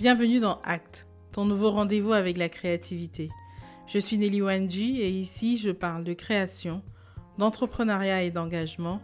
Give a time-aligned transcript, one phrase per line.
[0.00, 3.28] Bienvenue dans Act, ton nouveau rendez-vous avec la créativité.
[3.86, 6.82] Je suis Nelly Wanji et ici je parle de création,
[7.36, 9.02] d'entrepreneuriat et d'engagement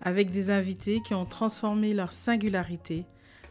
[0.00, 3.04] avec des invités qui ont transformé leur singularité,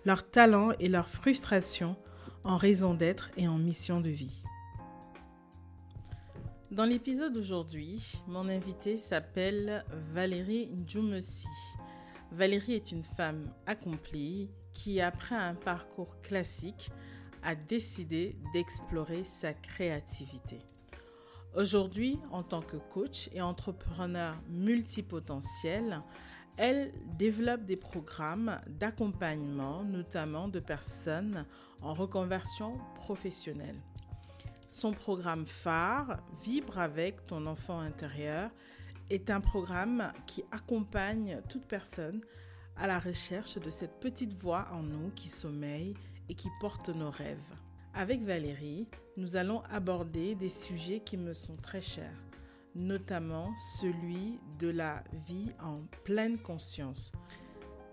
[0.06, 1.96] leur talent et leur frustration
[2.44, 4.42] en raison d'être et en mission de vie.
[6.72, 9.86] Dans l'épisode d'aujourd'hui, mon invité s'appelle
[10.16, 11.46] Valérie Njumesi.
[12.32, 16.92] Valérie est une femme accomplie qui, après un parcours classique,
[17.42, 20.62] a décidé d'explorer sa créativité.
[21.56, 26.04] Aujourd'hui, en tant que coach et entrepreneur multipotentiel,
[26.58, 31.46] elle développe des programmes d'accompagnement, notamment de personnes
[31.82, 33.82] en reconversion professionnelle.
[34.70, 38.52] Son programme phare, Vibre avec ton enfant intérieur,
[39.10, 42.22] est un programme qui accompagne toute personne
[42.80, 45.96] à la recherche de cette petite voix en nous qui sommeille
[46.30, 47.38] et qui porte nos rêves.
[47.94, 52.24] Avec Valérie, nous allons aborder des sujets qui me sont très chers,
[52.76, 57.12] notamment celui de la vie en pleine conscience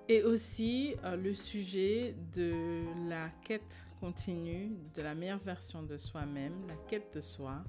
[0.08, 6.66] et aussi euh, le sujet de la quête continue de la meilleure version de soi-même,
[6.68, 7.64] la quête de soi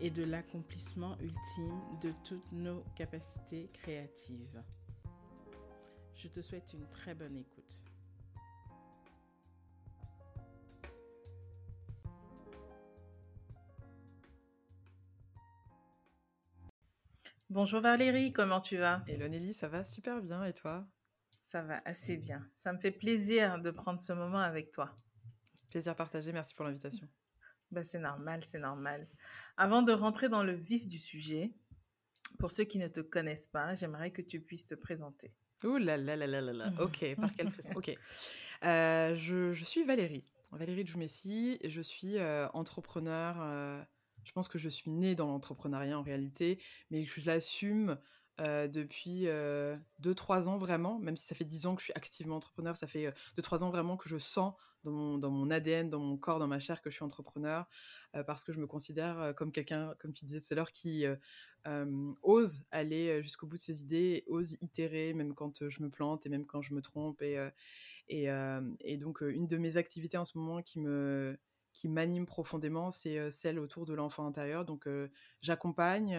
[0.00, 4.62] et de l'accomplissement ultime de toutes nos capacités créatives.
[6.18, 7.84] Je te souhaite une très bonne écoute.
[17.48, 19.04] Bonjour Valérie, comment tu vas?
[19.06, 20.84] Hello Nelly, ça va super bien et toi?
[21.40, 22.44] Ça va assez bien.
[22.56, 24.98] Ça me fait plaisir de prendre ce moment avec toi.
[25.70, 27.08] Plaisir partagé, merci pour l'invitation.
[27.70, 29.08] Ben, c'est normal, c'est normal.
[29.56, 31.54] Avant de rentrer dans le vif du sujet,
[32.40, 35.32] pour ceux qui ne te connaissent pas, j'aimerais que tu puisses te présenter.
[35.64, 36.72] Ouh là là là là là là.
[36.80, 37.96] Ok, par quelle pression Ok.
[38.64, 41.58] Euh, je, je, suis Valérie, Valérie Djoumessi.
[41.64, 43.36] Je suis euh, entrepreneur.
[43.40, 43.82] Euh,
[44.24, 46.60] je pense que je suis née dans l'entrepreneuriat en réalité,
[46.90, 47.98] mais je l'assume
[48.40, 51.92] euh, depuis 2-3 euh, ans vraiment, même si ça fait 10 ans que je suis
[51.94, 54.54] activement entrepreneur, ça fait 2-3 ans vraiment que je sens
[54.84, 57.68] dans mon, dans mon ADN, dans mon corps, dans ma chair que je suis entrepreneur,
[58.14, 61.04] euh, parce que je me considère comme quelqu'un, comme tu disais tout à l'heure, qui
[62.22, 66.28] ose aller jusqu'au bout de ses idées, ose itérer même quand je me plante et
[66.28, 67.20] même quand je me trompe.
[67.22, 67.36] Et,
[68.08, 71.38] et donc une de mes activités en ce moment qui me
[71.78, 74.64] qui m'anime profondément, c'est celle autour de l'enfant intérieur.
[74.64, 74.88] Donc,
[75.40, 76.18] j'accompagne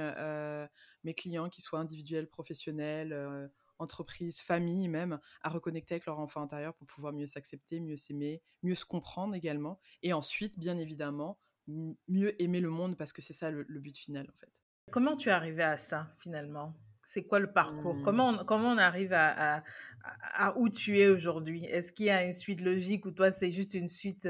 [1.03, 6.73] mes clients, qu'ils soient individuels, professionnels, entreprises, familles même, à reconnecter avec leur enfant intérieur
[6.75, 9.81] pour pouvoir mieux s'accepter, mieux s'aimer, mieux se comprendre également.
[10.01, 11.37] Et ensuite, bien évidemment,
[11.67, 14.61] mieux aimer le monde parce que c'est ça le, but final en fait.
[14.91, 16.73] Comment tu es arrivé à ça finalement?
[17.03, 17.95] C'est quoi le parcours?
[17.95, 18.01] Mmh.
[18.03, 19.61] comment, on, comment on arrive à,
[20.03, 21.65] à, où tu es aujourd'hui?
[21.65, 24.25] Est-ce qu'il y a une suite logique ou toi, c'est juste une suite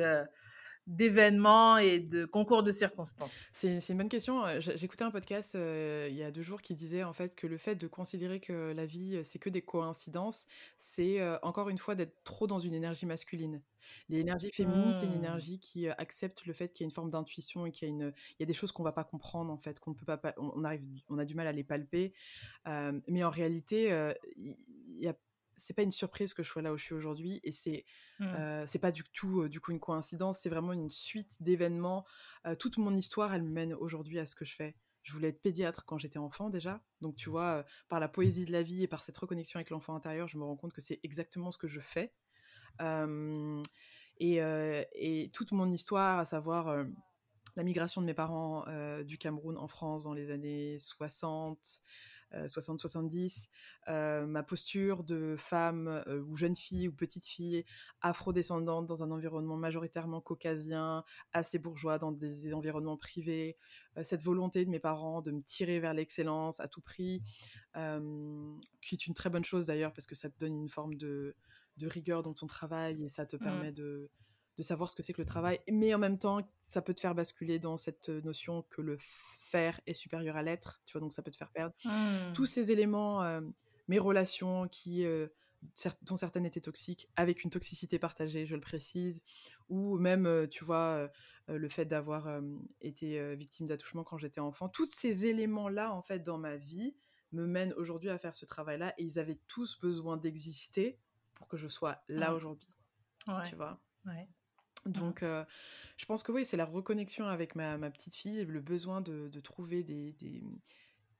[0.89, 4.43] d'événements et de concours de circonstances C'est une bonne question.
[4.43, 7.45] Euh, j'écoutais un podcast euh, il y a deux jours qui disait en fait que
[7.45, 11.77] le fait de considérer que la vie euh, c'est que des coïncidences, c'est encore une
[11.77, 13.61] fois d'être trop dans une énergie masculine.
[14.07, 15.25] L'énergie féminine, c'est une mmh.
[15.25, 17.93] énergie qui accepte le fait qu'il y a une forme d'intuition et qu'il y a
[17.93, 20.05] une, il y a des choses qu'on va pas comprendre en fait, qu'on ne peut
[20.05, 22.13] pas, on arrive, on a du mal à les palper.
[23.07, 23.89] mais en réalité,
[24.37, 24.55] il
[24.99, 25.13] y a
[25.59, 27.85] c'est pas une surprise que je sois là où je suis aujourd'hui et c'est
[28.19, 28.65] mmh.
[28.65, 32.05] c'est pas du tout du coup une coïncidence c'est vraiment une suite d'événements
[32.59, 34.75] toute mon histoire elle me mène aujourd'hui à ce que je fais.
[35.01, 38.51] Je voulais être pédiatre quand j'étais enfant déjà donc tu vois par la poésie de
[38.51, 40.99] la vie et par cette reconnexion avec l'enfant intérieur je me rends compte que c'est
[41.03, 42.13] exactement ce que je fais.
[44.21, 44.41] Et,
[44.93, 46.85] et, toute mon histoire à savoir
[47.55, 48.65] la migration de mes parents
[49.03, 51.81] du Cameroun en France dans les années 60
[52.33, 53.47] 60-70,
[53.87, 57.65] euh, euh, ma posture de femme euh, ou jeune fille ou petite fille
[58.01, 61.03] afro-descendante dans un environnement majoritairement caucasien,
[61.33, 63.57] assez bourgeois, dans des environnements privés,
[64.03, 67.21] cette volonté de mes parents de me tirer vers l'excellence à tout prix,
[67.73, 71.35] qui est une très bonne chose d'ailleurs parce que ça te donne une forme de,
[71.81, 73.39] rigueur dans ton travail et ça te mmh.
[73.39, 74.09] permet de,
[74.59, 76.99] de savoir ce que c'est que le travail, mais en même temps, ça peut te
[76.99, 81.13] faire basculer dans cette notion que le faire est supérieur à l'être, tu vois, donc
[81.13, 81.73] ça peut te faire perdre.
[81.85, 82.33] Mmh.
[82.33, 83.39] Tous ces éléments, euh,
[83.87, 85.27] mes relations qui, euh,
[86.01, 89.21] dont certaines étaient toxiques, avec une toxicité partagée, je le précise,
[89.69, 91.09] ou même, euh, tu vois,
[91.47, 92.27] le fait d'avoir
[92.81, 96.95] été victime d'attouchement quand j'étais enfant, tous ces éléments-là, en fait, dans ma vie,
[97.31, 100.99] me mènent aujourd'hui à faire ce travail-là, et ils avaient tous besoin d'exister
[101.33, 102.77] pour que je sois là aujourd'hui.
[103.47, 104.27] Tu vois ouais.
[104.85, 105.23] Donc,
[105.97, 109.27] je pense que oui, c'est la reconnexion avec ma, ma, petite fille, le besoin de,
[109.27, 110.43] de trouver des, des,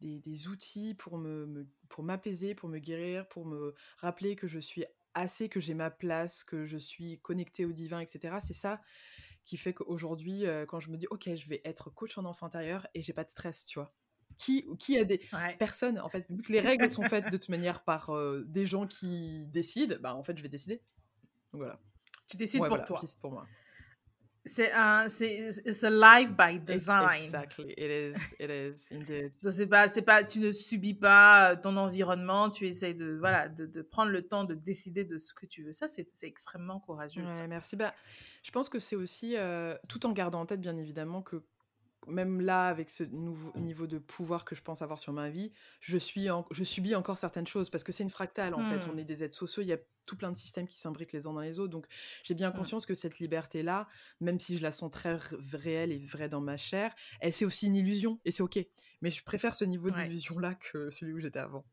[0.01, 4.47] des, des, outils pour me, me pour m'apaiser, pour me guérir, pour me rappeler que
[4.47, 8.37] je suis assez que j'ai ma place, que je suis connectée au divin, etc.
[8.41, 8.81] C'est ça
[9.45, 12.87] qui fait qu'aujourd'hui, quand je me dis, OK, je vais être coach en enfant intérieur
[12.93, 13.91] et j'ai pas de stress, tu vois.
[14.37, 15.19] Qui, qui a des
[15.57, 18.11] personnes, en fait, vu que les règles sont faites de toute manière par
[18.45, 20.81] des gens qui décident, bah en fait, je vais décider.
[21.51, 21.79] Donc voilà.
[22.29, 22.97] Tu décides pour toi.
[23.01, 23.45] Je décide pour moi.
[24.45, 27.21] C'est un, c'est, c'est live by design.
[27.21, 29.33] Exactly, it is, it is indeed.
[29.41, 33.65] c'est pas, c'est pas, tu ne subis pas ton environnement, tu essayes de, voilà, de,
[33.65, 35.73] de prendre le temps de décider de ce que tu veux.
[35.73, 37.21] Ça, c'est, c'est extrêmement courageux.
[37.21, 37.75] Ouais, merci.
[37.75, 37.93] Bah,
[38.41, 41.43] je pense que c'est aussi, euh, tout en gardant en tête, bien évidemment, que
[42.09, 45.51] même là, avec ce nouveau niveau de pouvoir que je pense avoir sur ma vie,
[45.79, 48.87] je, suis je subis encore certaines choses parce que c'est une fractale en fait.
[48.89, 48.99] On mmh.
[48.99, 51.33] est des êtres sociaux, il y a tout plein de systèmes qui s'imbriquent les uns
[51.33, 51.71] dans les autres.
[51.71, 51.85] Donc
[52.23, 52.53] j'ai bien mmh.
[52.55, 53.87] conscience que cette liberté-là,
[54.21, 55.17] même si je la sens très
[55.53, 58.59] réelle et vraie dans ma chair, elle c'est aussi une illusion et c'est ok.
[59.01, 61.63] Mais je préfère ce niveau d'illusion-là que celui où j'étais avant.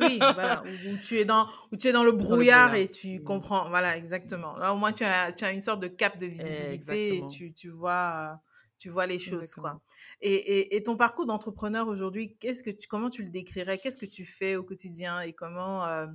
[0.00, 3.24] oui, voilà, où, tu es dans, où tu es dans le brouillard, et tu mmh.
[3.24, 3.68] comprends.
[3.68, 4.56] Voilà, exactement.
[4.56, 7.52] Là, au moins, tu as, tu as une sorte de cap de visibilité et tu,
[7.52, 8.40] tu vois
[8.80, 9.80] tu vois les choses quoi.
[10.22, 13.78] Et, et, ton parcours d'entrepreneur aujourd'hui, qu'est-ce que tu, comment tu le décrirais?
[13.78, 16.06] Qu'est-ce que tu fais au quotidien et comment euh,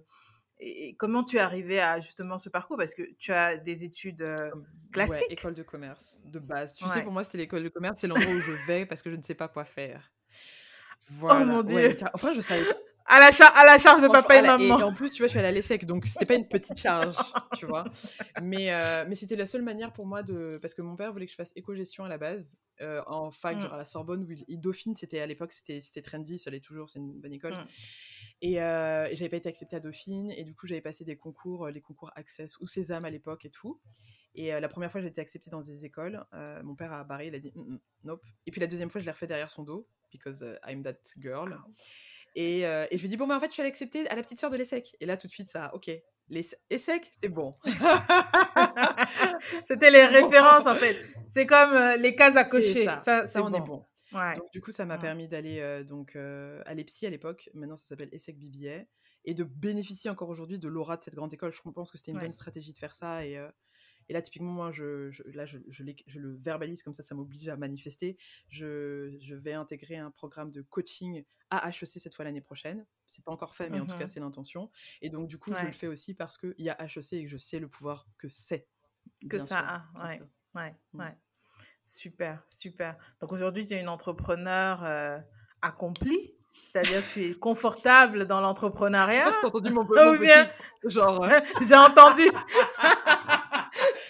[0.59, 2.77] et comment tu es arrivé à justement ce parcours?
[2.77, 4.50] Parce que tu as des études euh,
[4.91, 5.27] classiques.
[5.27, 6.73] Ouais, école de commerce de base.
[6.73, 9.12] Tu sais, pour moi, c'est l'école de commerce, c'est l'endroit où je vais parce que
[9.12, 10.12] je ne sais pas quoi faire.
[11.07, 11.41] Voilà.
[11.41, 11.95] Oh mon dieu.
[12.13, 14.79] enfin, je savais pas à la, à la charge de papa et maman.
[14.79, 16.79] Et en plus, tu vois, je suis allée à l'ESSEC, donc c'était pas une petite
[16.79, 17.15] charge,
[17.55, 17.85] tu vois.
[18.41, 20.57] Mais, euh, mais c'était la seule manière pour moi de.
[20.61, 23.57] Parce que mon père voulait que je fasse éco-gestion à la base, euh, en fac,
[23.57, 23.61] mm.
[23.61, 26.89] genre à la Sorbonne, où il, Dauphine, c'était à l'époque, c'était trendy, ça l'est toujours,
[26.89, 27.53] c'est une bonne école.
[27.53, 27.67] Mm.
[28.41, 31.15] Et, euh, et j'avais pas été acceptée à Dauphine, et du coup, j'avais passé des
[31.15, 33.79] concours, les concours Access ou Sésame à l'époque et tout.
[34.37, 36.25] Et la première fois, j'ai été acceptée dans des écoles.
[36.63, 37.53] mon père a barré, il a dit
[38.03, 38.21] nope.
[38.45, 41.57] Et puis la deuxième fois, je l'ai refait derrière son dos, because I'm that girl.
[42.35, 44.15] Et, euh, et je lui dis, bon, mais en fait, je suis allée accepter à
[44.15, 44.95] la petite sœur de l'ESSEC.
[44.99, 45.89] Et là, tout de suite, ça, ok.
[46.27, 47.53] Les ESSEC, c'est bon.
[49.67, 50.97] C'était les références, en fait.
[51.29, 52.85] C'est comme euh, les cases à cocher.
[52.99, 53.85] Ça, ça, on est bon.
[54.11, 57.49] Donc, du coup, ça m'a permis d'aller euh, donc à l'EPSI à l'époque.
[57.53, 58.85] Maintenant, ça s'appelle ESSEC BBA.
[59.27, 61.51] Et de bénéficier encore aujourd'hui de l'aura de cette grande école.
[61.51, 63.25] Je pense que c'était une bonne stratégie de faire ça.
[63.25, 63.39] Et,
[64.07, 65.83] et là, typiquement, moi, je, là, je, je,
[66.19, 68.17] le verbalise comme ça, ça m'oblige à manifester.
[68.49, 72.85] Je, vais intégrer un programme de coaching à HEC cette fois l'année prochaine.
[73.07, 74.71] C'est pas encore fait, mais en tout cas, mmh c'est l'intention.
[75.01, 77.29] Et donc, du coup, je le fais aussi parce qu'il y a HEC et que
[77.29, 78.67] je sais le pouvoir que c'est.
[79.29, 80.21] Que ça a, ouais,
[80.55, 80.99] ouais, mmh.
[80.99, 81.17] ouais.
[81.83, 82.97] Super, super.
[83.21, 85.19] Donc aujourd'hui, tu es une entrepreneur euh,
[85.61, 86.33] accomplie?
[86.71, 89.31] C'est-à-dire que tu es confortable dans l'entrepreneuriat?
[89.41, 90.49] J'ai entendu mon, mon bien...
[90.83, 91.27] genre.
[91.61, 92.23] J'ai entendu.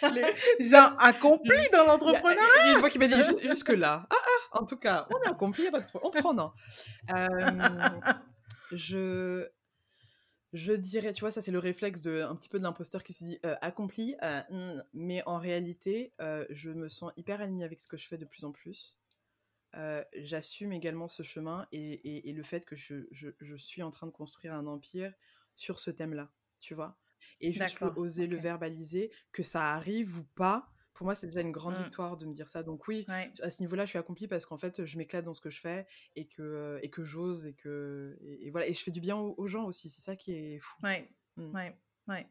[0.59, 2.63] gens accomplis dans l'entrepreneuriat.
[2.63, 3.13] Il y a une voix qui m'a dit
[3.43, 4.07] jusque-là.
[4.09, 5.67] Ah, ah, en tout cas, on a accompli,
[6.01, 6.51] on prend non.
[7.15, 7.27] Euh,
[8.71, 9.47] je,
[10.53, 13.13] je dirais, tu vois, ça c'est le réflexe de un petit peu de l'imposteur qui
[13.13, 16.13] se dit euh, accompli, euh, hmm, mais en réalité,
[16.49, 18.99] je me sens hyper alignée avec ce que je fais de plus en plus.
[20.13, 24.07] J'assume également ce chemin et, et, le fait que je, je, je, suis en train
[24.07, 25.13] de construire un empire
[25.53, 26.31] sur ce thème-là,
[26.61, 26.97] tu vois
[27.41, 30.71] et juste oser le verbaliser, que ça arrive ou pas.
[30.93, 31.83] Pour moi, c'est déjà une grande mmh.
[31.83, 32.63] victoire de me dire ça.
[32.63, 33.03] Donc oui,
[33.41, 35.59] à ce niveau-là, je suis accomplie parce qu'en fait, je m'éclate dans ce que je
[35.59, 35.85] fais
[36.15, 38.67] et que, et que j'ose et que et, voilà.
[38.67, 39.89] Et je fais du bien aux, gens aussi.
[39.89, 40.77] C'est ça qui est fou.
[40.83, 41.53] Ouais, mmh.
[41.53, 42.27] ouais, ouais.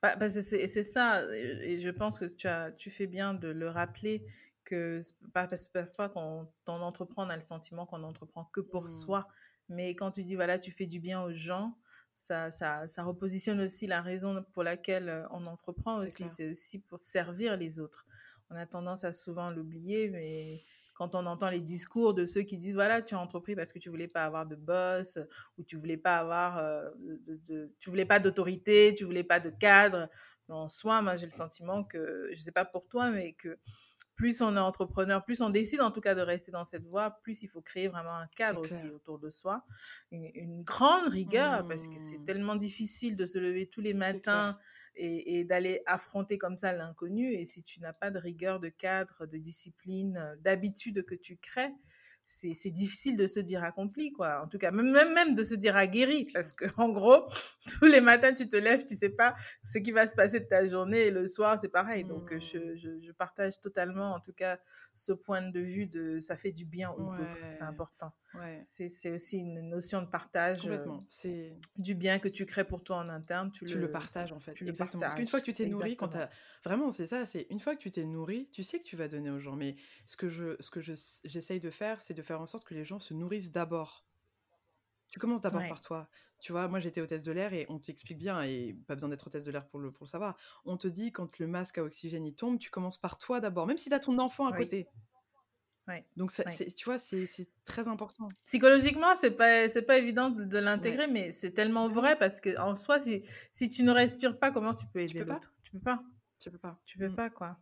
[0.00, 1.24] Bah, bah c'est ça.
[1.34, 4.24] Et je pense que tu, as, tu fais bien de le rappeler
[4.64, 5.00] que
[5.32, 8.88] parce que parfois quand on entreprend, on a le sentiment qu'on entreprend que pour mmh.
[8.88, 9.28] soi.
[9.68, 11.76] Mais quand tu dis, voilà, tu fais du bien aux gens,
[12.14, 16.26] ça, ça, ça repositionne aussi la raison pour laquelle on entreprend aussi.
[16.28, 18.06] C'est aussi pour servir les autres.
[18.50, 22.56] On a tendance à souvent l'oublier, mais quand on entend les discours de ceux qui
[22.56, 25.18] disent voilà tu as entrepris parce que tu voulais pas avoir de boss
[25.58, 26.88] ou tu voulais pas avoir euh,
[27.48, 30.08] de, tu voulais pas d'autorité tu voulais pas de cadre
[30.48, 33.58] mais en soi moi j'ai le sentiment que je sais pas pour toi mais que
[34.16, 37.18] plus on est entrepreneur, plus on décide en tout cas de rester dans cette voie,
[37.22, 39.64] plus il faut créer vraiment un cadre aussi autour de soi.
[40.10, 42.24] Une, grande rigueur, parce que c'est mmh.
[42.24, 44.58] tellement difficile de se lever tous les matins
[44.96, 47.32] et, et d'aller affronter comme ça l'inconnu.
[47.32, 51.72] Et si tu n'as pas de rigueur, de cadre, de discipline, d'habitude que tu crées,
[52.26, 54.42] c'est difficile de se dire accompli, quoi.
[54.42, 57.26] En tout cas, même, même de se dire aguerri, parce que en gros,
[57.78, 60.46] tous les matins, tu te lèves, tu sais pas ce qui va se passer de
[60.46, 62.04] ta journée, et le soir, c'est pareil.
[62.04, 64.58] Donc, euh, je, je, je, partage totalement, en tout cas,
[64.94, 68.12] ce point de vue de ça fait du bien aux autres, c'est important.
[68.38, 68.60] Ouais.
[68.64, 70.66] C'est aussi une notion de partage.
[70.66, 73.50] Euh, c'est du bien que tu crées pour toi en interne.
[73.52, 74.54] Tu, tu le, partages, en fait.
[74.54, 75.00] Tu Exactement.
[75.02, 76.30] Parce qu'une fois que tu t'es nourri, quand as...
[76.64, 79.08] vraiment, c'est ça, c'est une fois que tu t'es nourri, tu sais que tu vas
[79.08, 79.56] donner aux gens.
[79.56, 79.76] Mais
[80.06, 82.84] ce que je, ce que j'essaye de faire, c'est de faire en sorte que les
[82.84, 84.04] gens se nourrissent d'abord.
[85.10, 86.08] Tu commences d'abord par toi.
[86.40, 89.26] Tu vois, moi j'étais hôtesse de l'air et on t'explique bien, et pas besoin d'être
[89.28, 90.36] hôtesse de l'air pour le, pour le savoir.
[90.64, 93.66] On te dit quand le masque à oxygène il tombe, tu commences par toi d'abord,
[93.66, 94.88] même si tu as ton enfant à côté.
[96.16, 98.28] Donc, ça, tu vois, c'est très important.
[98.44, 103.00] Psychologiquement, c'est pas, pas évident de, l'intégrer, mais c'est tellement vrai parce que en soi,
[103.00, 103.22] si,
[103.52, 105.52] si tu ne respires pas, comment tu peux aider l'autre?
[105.62, 106.02] Tu peux pas.
[106.38, 106.78] Tu peux pas.
[106.84, 107.16] Tu peux mmh.
[107.16, 107.58] pas, quoi.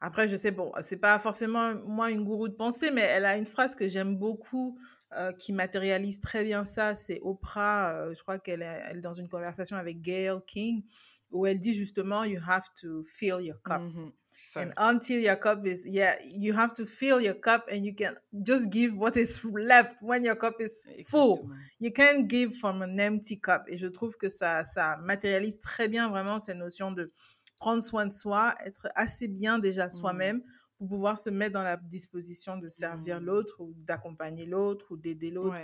[0.00, 3.36] Après, je sais, bon, c'est pas forcément moi une gourou de pensée, mais elle a
[3.36, 4.78] une phrase que j'aime beaucoup
[5.16, 6.94] euh, qui matérialise très bien ça.
[6.94, 10.84] C'est Oprah, euh, je crois qu'elle est, elle est dans une conversation avec Gail King,
[11.30, 13.82] où elle dit justement, You have to fill your cup.
[14.54, 17.94] Mmh and until your cup is, yeah, you have to fill your cup and you
[17.94, 21.50] can just give what is left when your cup is full.
[21.78, 23.64] You can't give from an empty cup.
[23.68, 27.12] Et je trouve que ça, ça matérialise très bien vraiment cette notion de
[27.58, 29.90] prendre soin de soi, être assez bien déjà mmh.
[29.90, 30.42] soi-même
[30.78, 33.24] pour pouvoir se mettre dans la disposition de servir mmh.
[33.24, 35.60] l'autre ou d'accompagner l'autre ou d'aider l'autre.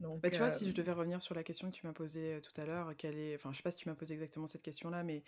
[0.00, 2.40] Donc, bah, tu vois, si je devais revenir sur la question que tu m'as posée
[2.42, 4.62] tout à l'heure, quelle est, enfin, je sais pas si tu m'as posé exactement cette
[4.62, 5.22] question-là, mais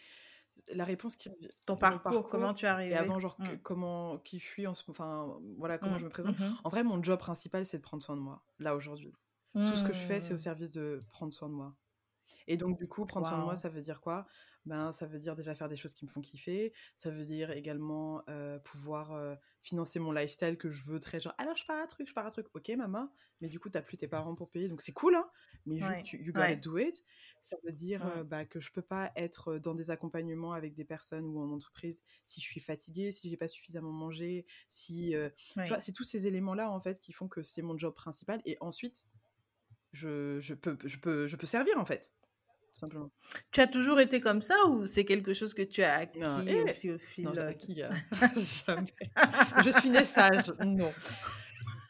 [0.73, 1.31] la réponse qui
[1.67, 2.95] ton parcours, comment tu es arrivé?
[2.95, 3.59] et avant genre mmh.
[3.63, 6.37] comment qui je suis en enfin voilà comment je me présente.
[6.65, 9.13] En vrai mon job principal c'est de prendre soin de moi là aujourd'hui.
[9.55, 11.75] Tout ce que je fais c'est au service de prendre soin de moi.
[12.47, 14.27] Et donc du coup prendre soin de moi ça veut dire quoi?
[14.67, 16.73] Ben, ça veut dire déjà faire des choses qui me font kiffer.
[16.95, 18.23] Ça veut dire également
[18.65, 22.15] pouvoir financer mon lifestyle que je veux très genre, alors je pars un truc, je
[22.15, 22.47] pars un truc.
[22.55, 25.29] Ok, maman, mais du coup, t'as plus tes parents pour payer, donc c'est cool, hein,
[25.67, 25.87] mais you,
[26.21, 27.05] you gotta do it.
[27.41, 31.27] Ça veut dire bah, que je peux pas être dans des accompagnements avec des personnes
[31.27, 35.15] ou en entreprise si je suis fatiguée, si j'ai pas suffisamment mangé, si.
[35.81, 38.41] C'est tous ces éléments-là, en fait, qui font que c'est mon job principal.
[38.45, 39.07] Et ensuite,
[39.93, 42.13] je, je, peux, je, peux, je peux servir, en fait
[42.75, 43.11] simplement.
[43.53, 46.65] Tu as toujours été comme ça ou c'est quelque chose que tu as acquis eh,
[46.65, 47.77] aussi au fil Non, acquis,
[48.67, 48.95] jamais.
[49.65, 50.93] je suis née sage, non.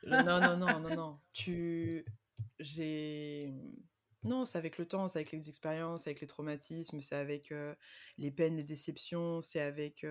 [0.07, 1.19] Non, non, non, non, non.
[1.33, 2.05] Tu...
[2.59, 3.53] J'ai...
[4.23, 7.53] Non, c'est avec le temps, c'est avec les expériences, avec les traumatismes, c'est avec
[8.19, 10.07] les peines, les déceptions, c'est avec...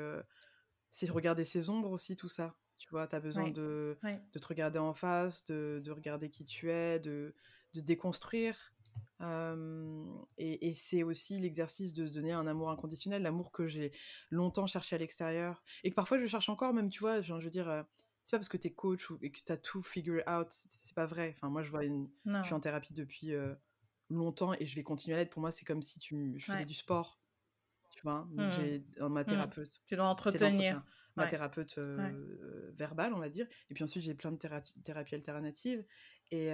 [0.91, 2.55] C'est regarder ses ombres aussi, tout ça.
[2.77, 6.43] Tu vois, tu as besoin de, de te regarder en face, de, de regarder qui
[6.43, 7.33] tu es, de,
[7.73, 8.73] de déconstruire
[10.37, 13.91] et, c'est aussi l'exercice de se donner un amour inconditionnel, l'amour que j'ai
[14.29, 17.49] longtemps cherché à l'extérieur et que parfois je cherche encore, même tu vois, je veux
[17.49, 17.85] dire,
[18.25, 20.47] c'est pas parce que tu es coach ou, et que tu as tout figure out,
[20.49, 21.33] c'est pas vrai.
[21.35, 23.31] Enfin, moi je vois, une, je suis en thérapie depuis
[24.09, 25.31] longtemps et je vais continuer à l'être.
[25.31, 27.19] Pour moi, c'est comme si tu, je faisais du sport,
[27.91, 28.27] tu vois?
[28.31, 28.49] Mmh.
[28.57, 29.25] J'ai ma mmh.
[29.25, 29.81] thérapeute.
[29.87, 30.83] Tu dois entretenir.
[31.15, 31.77] Ma thérapeute
[32.75, 33.47] verbale, on va dire.
[33.69, 34.39] Et puis ensuite, j'ai plein de
[34.83, 35.85] thérapies alternatives.
[36.31, 36.51] Et,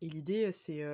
[0.00, 0.84] et l'idée, c'est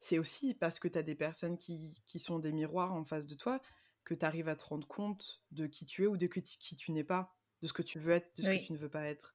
[0.00, 3.26] c'est aussi parce que tu as des personnes qui, qui, sont des miroirs en face
[3.26, 3.62] de toi
[4.04, 6.92] que tu arrives à te rendre compte de qui tu es ou de qui tu
[6.92, 9.04] n'es pas, de ce que tu veux être, de ce que tu ne veux pas
[9.04, 9.34] être.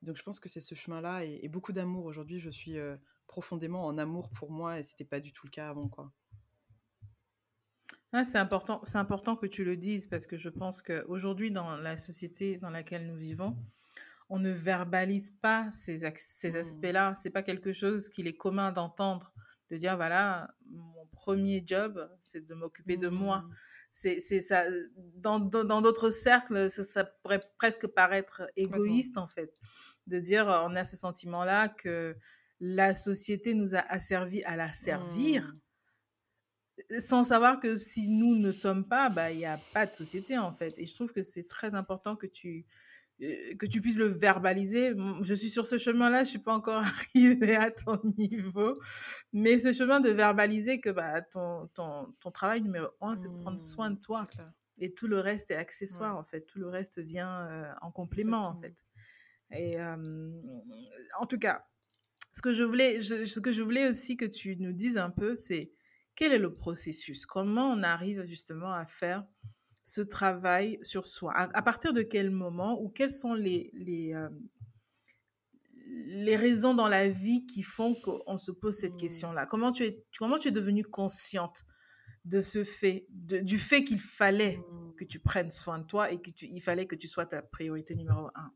[0.00, 2.06] Donc je pense que c'est ce chemin-là et, beaucoup d'amour.
[2.06, 2.78] Aujourd'hui, je suis
[3.26, 6.10] profondément en amour pour moi et c'était pas du tout le cas avant, quoi.
[8.12, 11.76] Ah, c'est important, c'est important que tu le dises parce que je pense qu'aujourd'hui, dans
[11.76, 13.54] la société dans laquelle nous vivons,
[14.28, 16.56] on ne verbalise pas ces, ces mmh.
[16.56, 17.14] aspects-là.
[17.14, 19.32] C'est pas quelque chose qu'il est commun d'entendre
[19.70, 23.38] de dire voilà, mon premier job, c'est de m'occuper de moi.
[23.38, 23.54] Mmh.
[23.90, 24.64] C'est ça.
[25.16, 29.52] Dans d'autres cercles, ça, pourrait presque paraître égoïste, en fait,
[30.06, 32.16] de dire on a ce sentiment-là que
[32.60, 35.44] la société nous a asservi à la servir.
[35.44, 37.00] Mmh.
[37.00, 40.38] Sans savoir que si nous ne sommes pas, bah, il n'y a pas de société
[40.38, 40.74] en fait.
[40.76, 42.87] Et je trouve que c'est très important que tu, euh,
[43.20, 44.94] que tu puisses le verbaliser.
[45.20, 46.82] Je suis sur ce chemin-là, je suis pas encore
[47.14, 48.80] arrivée à ton niveau,
[49.32, 53.34] mais ce chemin de verbaliser que bah, ton, ton, ton travail numéro un, c'est de
[53.34, 54.26] prendre soin de mmh, toi.
[54.80, 56.42] Et tout le reste est accessoire, en fait.
[56.42, 58.76] Tout le reste vient euh, en complément, en fait.
[59.50, 61.64] Et en tout cas,
[62.32, 65.34] ce que, je voulais, ce que je voulais aussi que tu nous dises un peu,
[65.34, 65.72] c'est
[66.14, 67.26] quel est le processus?
[67.26, 69.24] Comment on arrive justement à faire
[69.88, 71.32] ce travail sur soi?
[71.34, 74.28] À, partir de quel moment ou quelles sont les, les, euh,
[75.86, 78.98] les raisons dans la vie qui font qu'on se pose cette mmh.
[78.98, 79.46] question-là?
[79.46, 81.64] Comment tu, es, comment tu es devenue consciente
[82.26, 84.94] de ce fait, de, du fait qu'il fallait mmh.
[84.96, 88.28] que tu prennes soin de toi et qu'il fallait que tu sois ta priorité numéro
[88.34, 88.52] un?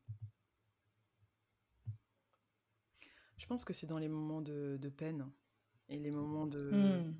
[3.38, 5.28] Je pense que c'est dans les moments de, de, peine
[5.88, 7.14] et les moments de, mmh.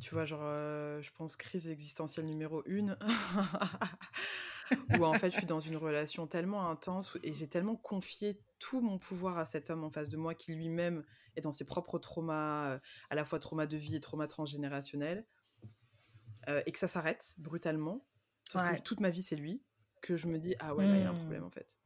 [0.00, 2.96] Tu vois, genre, euh, je pense crise existentielle numéro une,
[4.98, 8.80] où en fait je suis dans une relation tellement intense et j'ai tellement confié tout
[8.80, 11.04] mon pouvoir à cet homme en face de moi qui lui-même
[11.36, 12.78] est dans ses propres traumas, euh,
[13.10, 15.26] à la fois trauma de vie et trauma transgénérationnel,
[16.48, 18.04] euh, et que ça s'arrête brutalement.
[18.84, 19.62] toute ma vie c'est lui,
[20.00, 21.46] que je me dis, ah ouais, là il y a un problème mmh.
[21.46, 21.78] en fait.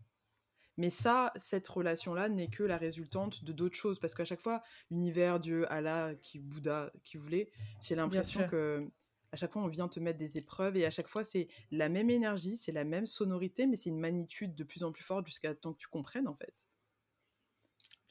[0.76, 4.00] Mais ça, cette relation-là n'est que la résultante de d'autres choses.
[4.00, 7.50] Parce qu'à chaque fois, l'univers, Dieu, Allah, qui Bouddha, qui voulait,
[7.82, 8.90] j'ai l'impression que
[9.32, 11.88] à chaque fois, on vient te mettre des épreuves et à chaque fois, c'est la
[11.88, 15.26] même énergie, c'est la même sonorité, mais c'est une magnitude de plus en plus forte
[15.26, 16.68] jusqu'à temps que tu comprennes, en fait.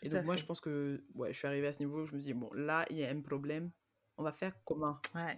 [0.01, 2.15] et donc, moi, je pense que ouais, je suis arrivée à ce niveau où je
[2.15, 3.71] me dis, bon, là, il y a un problème.
[4.17, 4.97] On va faire comment?
[5.13, 5.37] Ouais.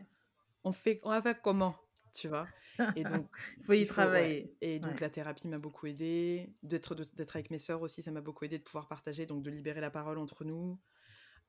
[0.64, 1.76] on, fait, on va faire comment?
[2.14, 2.48] Tu vois?
[2.96, 3.28] Et donc,
[3.58, 4.56] il faut y travailler.
[4.62, 6.54] Et donc, la thérapie m'a beaucoup aidée.
[6.64, 9.82] D'être avec mes sœurs aussi, ça m'a beaucoup aidé de pouvoir partager, donc de libérer
[9.82, 10.80] la parole entre nous.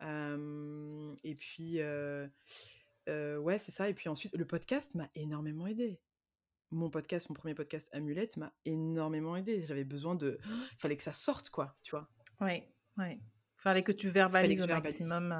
[0.00, 1.78] et puis,
[3.08, 3.88] ouais, c'est ça.
[3.88, 6.00] Et puis ensuite, le podcast m'a énormément aidé.
[6.70, 9.64] Mon podcast, mon premier podcast Amulette m'a énormément aidé.
[9.64, 10.40] J'avais besoin de.
[10.72, 12.10] Il fallait que ça sorte, quoi, tu vois?
[12.40, 12.64] Oui,
[12.96, 13.20] oui.
[13.58, 15.34] Il fallait que tu verbalises au maximum.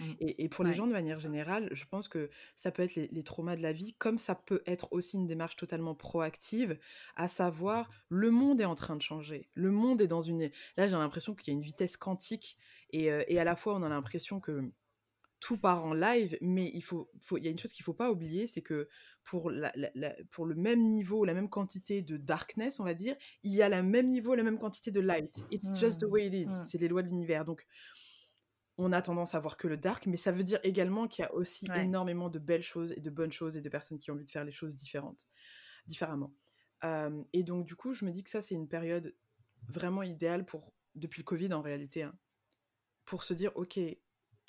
[0.00, 0.04] Mmh.
[0.20, 3.06] Et, et, pour les gens, de manière générale, je pense que ça peut être les,
[3.08, 6.78] les, traumas de la vie, comme ça peut être aussi une démarche totalement proactive,
[7.16, 9.48] à savoir, le monde est en train de changer.
[9.54, 10.50] Le monde est dans une...
[10.76, 12.58] Là, j'ai l'impression qu'il y a une vitesse quantique,
[12.90, 14.70] et, et à la fois, on a l'impression que
[15.42, 18.12] tout part en live, mais il faut, faut, y a une chose qu'il faut pas
[18.12, 18.88] oublier, c'est que
[19.24, 19.72] pour, la,
[20.30, 23.68] pour le même niveau, la même quantité de darkness, on va dire, il y a
[23.68, 25.44] le même niveau, la même quantité de light.
[25.50, 26.12] It's just the mmh.
[26.12, 26.46] way it is.
[26.46, 26.64] Mmh.
[26.70, 27.44] C'est les lois de l'univers.
[27.44, 27.66] Donc,
[28.78, 31.26] on a tendance à voir que le dark, mais ça veut dire également qu'il y
[31.26, 34.14] a aussi énormément de belles choses et de bonnes choses et de personnes qui ont
[34.14, 35.26] envie de faire les choses différentes,
[35.86, 36.32] différemment.
[37.32, 39.12] et donc, du coup, je me dis que ça, c'est une période
[39.66, 42.16] vraiment idéale pour, depuis le Covid en réalité, hein,
[43.04, 43.80] pour se dire, ok,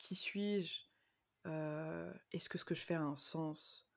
[0.03, 0.81] qui suis-je?
[2.31, 3.89] Est-ce que ce que je fais a un sens?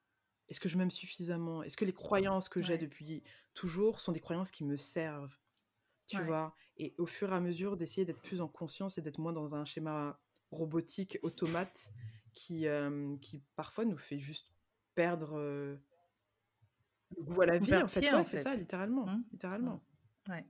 [0.49, 1.65] Est-ce que je m'aime suffisamment?
[1.65, 5.37] Est-ce que les croyances que j'ai depuis toujours sont des croyances qui me servent?
[6.07, 6.55] Tu vois?
[6.77, 9.57] Et au fur et à mesure d'essayer d'être plus en conscience et d'être moins dans
[9.57, 10.21] un schéma
[10.53, 11.93] robotique, automate,
[12.35, 12.67] qui,
[13.21, 14.53] qui parfois nous fait juste
[14.95, 15.81] perdre le
[17.19, 18.25] goût à la vie, en fait.
[18.25, 19.07] c'est ça, littéralement.
[19.07, 19.25] Mmh.
[19.33, 19.83] littéralement.
[20.29, 20.45] Ouais.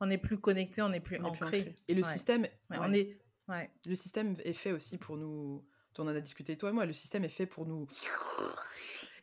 [0.00, 1.74] On n'est plus connecté, on n'est plus, ancré.
[1.88, 2.46] Et le système...
[2.70, 5.64] on est le système est fait aussi pour nous.
[5.98, 6.84] On en a discuté toi et moi.
[6.84, 7.86] Le système est fait pour nous.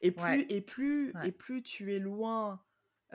[0.01, 2.62] Et plus et plus et plus tu es loin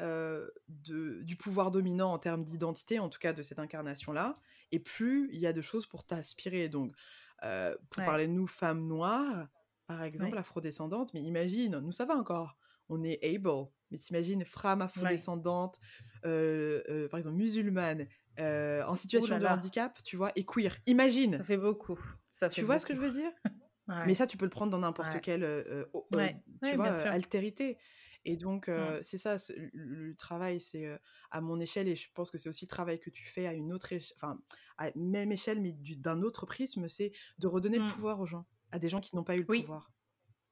[0.01, 4.39] euh, de, du pouvoir dominant en termes d'identité, en tout cas de cette incarnation-là,
[4.71, 6.69] et plus il y a de choses pour t'aspirer.
[6.69, 6.95] Donc,
[7.43, 9.49] euh, pour parler de nous, femmes noires,
[9.87, 12.57] par exemple, afrodescendantes, mais imagine, nous ça va encore,
[12.89, 13.51] on est able,
[13.91, 15.81] mais t'imagines, femme afrodescendante,
[16.25, 18.07] euh, par exemple musulmane,
[18.39, 20.77] euh, en situation de handicap, tu vois, et queer.
[20.87, 21.39] Imagine.
[21.39, 21.99] Ça fait beaucoup.
[22.31, 23.31] Ça tu vois ce que je veux dire?
[24.07, 26.29] Mais ça, tu peux le prendre dans n'importe quelle euh, euh,
[26.63, 27.79] tu vois, altérité.
[28.25, 28.71] Et donc,
[29.03, 29.37] c'est ça,
[29.73, 30.87] le, travail, c'est
[31.31, 33.55] à mon échelle, et je pense que c'est aussi le travail que tu fais à
[33.55, 34.39] une autre échelle, enfin,
[34.77, 37.93] à même échelle, mais d'un autre prisme, c'est de redonner le mmh.
[37.93, 39.91] pouvoir aux gens, à des gens qui n'ont pas eu le pouvoir.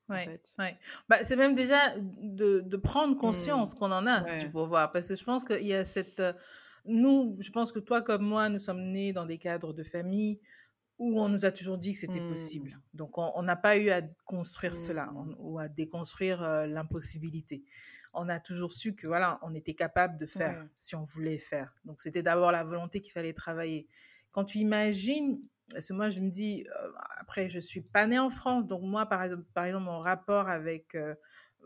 [0.09, 0.79] Ouais, ouais.
[1.09, 3.79] Bah, c'est même déjà de, de prendre conscience mmh.
[3.79, 6.23] qu'on en a du pouvoir, parce que je pense qu'il y a cette
[6.89, 10.41] nous, je pense que toi comme moi, nous sommes nés dans des cadres de famille
[10.99, 12.29] où on nous a toujours dit que c'était mmh.
[12.29, 12.81] possible.
[12.95, 15.35] Donc, on n'a pas eu à construire cela mmh.
[15.39, 17.65] ou à déconstruire l'impossibilité.
[18.15, 21.75] On a toujours su que voilà, on était capable de faire si on voulait faire.
[21.85, 23.87] Donc, c'était d'abord la volonté qu'il fallait travailler.
[24.31, 25.39] Quand tu imagines,
[25.71, 26.65] parce que moi, je me dis,
[27.21, 30.49] après, je suis pas née en France, donc moi, par exemple, par exemple mon rapport
[30.49, 30.97] avec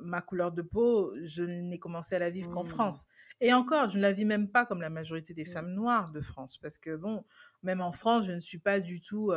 [0.03, 2.67] ma couleur de peau, je n'ai commencé à la vivre qu'en mmh.
[2.67, 3.07] France.
[3.41, 5.53] Et encore, je ne la vis même pas comme la majorité des mmh.
[5.53, 7.25] femmes noires de France, parce que bon,
[7.63, 9.33] même en France, je ne suis pas du tout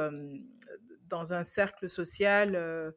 [1.13, 2.55] dans un cercle social.
[2.55, 2.91] Euh,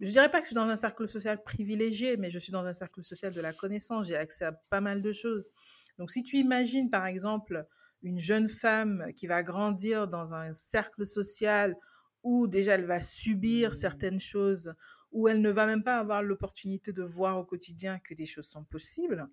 [0.00, 2.64] je dirais pas que je suis dans un cercle social privilégié, mais je suis dans
[2.64, 4.08] un cercle social de la connaissance.
[4.08, 5.50] J'ai accès à pas mal de choses.
[5.98, 7.66] Donc, si tu imagines, par exemple,
[8.02, 11.76] une jeune femme qui va grandir dans un cercle social
[12.24, 13.74] où déjà elle va subir mmh.
[13.74, 14.74] certaines choses,
[15.12, 18.48] où elle ne va même pas avoir l'opportunité de voir au quotidien que des choses
[18.48, 19.28] sont possibles.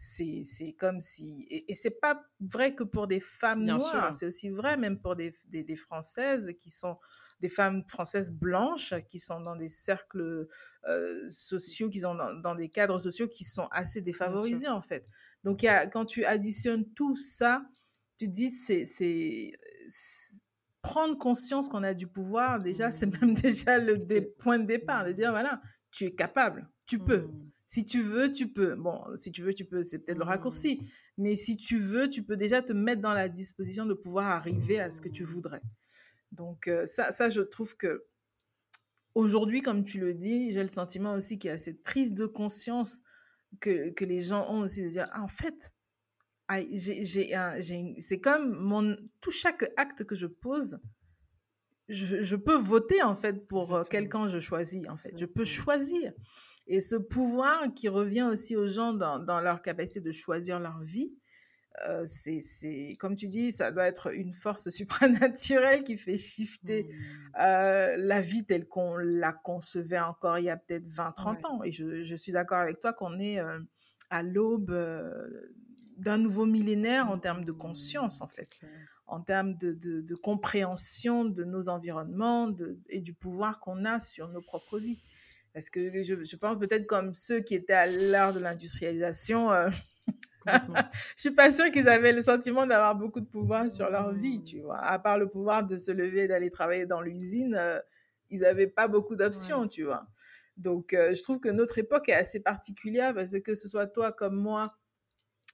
[0.00, 1.46] C'est, comme si...
[1.50, 5.16] Et, et c'est pas vrai que pour des femmes noires, c'est aussi vrai même pour
[5.16, 6.98] des, des, des, Françaises qui sont
[7.40, 10.46] des femmes françaises blanches qui sont dans des cercles
[10.86, 15.04] euh, sociaux, qui sont dans, dans, des cadres sociaux qui sont assez défavorisés en fait.
[15.42, 17.64] Donc y a, quand tu additionnes tout ça,
[18.18, 19.52] tu te dis c'est,
[20.88, 23.18] prendre conscience qu'on a du pouvoir, déjà, c'est mmh.
[23.20, 27.26] même déjà le point de départ, de dire, voilà, tu es capable, tu peux.
[27.26, 27.50] Mmh.
[27.66, 28.74] Si tu veux, tu peux.
[28.74, 30.78] Bon, si tu veux, tu peux, c'est peut-être le raccourci.
[30.80, 30.86] Mmh.
[31.18, 34.80] Mais si tu veux, tu peux déjà te mettre dans la disposition de pouvoir arriver
[34.80, 35.60] à ce que tu voudrais.
[36.32, 38.06] Donc, euh, ça, ça, je trouve que
[39.14, 42.24] aujourd'hui, comme tu le dis, j'ai le sentiment aussi qu'il y a cette prise de
[42.24, 43.02] conscience
[43.60, 45.70] que, que les gens ont aussi de dire, ah, en fait,
[46.48, 50.78] c'est comme mon, tout chaque acte que je pose,
[51.88, 55.16] je, je peux voter en fait pour euh, quelqu'un je choisis en fait.
[55.16, 56.12] Je peux choisir.
[56.66, 60.80] Et ce pouvoir qui revient aussi aux gens dans, dans leur capacité de choisir leur
[60.80, 61.14] vie,
[61.86, 67.40] euh, c'est, comme tu dis, ça doit être une force supranaturelle qui fait shifter mmh.
[67.40, 71.62] euh, la vie telle qu'on la concevait encore il y a peut-être 20-30 ans.
[71.62, 73.60] Et je, je suis d'accord avec toi qu'on est euh,
[74.10, 74.70] à l'aube
[75.98, 78.48] d'un nouveau millénaire en termes de conscience, en fait,
[79.06, 84.00] en termes de, de, de, compréhension de nos environnements de, et du pouvoir qu'on a
[84.00, 85.02] sur nos propres vies.
[85.52, 89.50] Parce que je, je pense peut-être comme ceux qui étaient à l'heure de l'industrialisation,
[90.48, 94.42] je suis pas sûre qu'ils avaient le sentiment d'avoir beaucoup de pouvoir sur leur vie,
[94.42, 94.78] tu vois.
[94.78, 97.78] À part le pouvoir de se lever et d'aller travailler dans l'usine, euh,
[98.30, 100.06] ils n'avaient pas beaucoup d'options, tu vois.
[100.56, 104.12] Donc, euh, je trouve que notre époque est assez particulière parce que ce soit toi
[104.12, 104.74] comme moi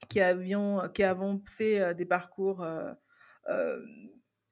[0.09, 2.67] qui avions, qui avons fait euh, des parcours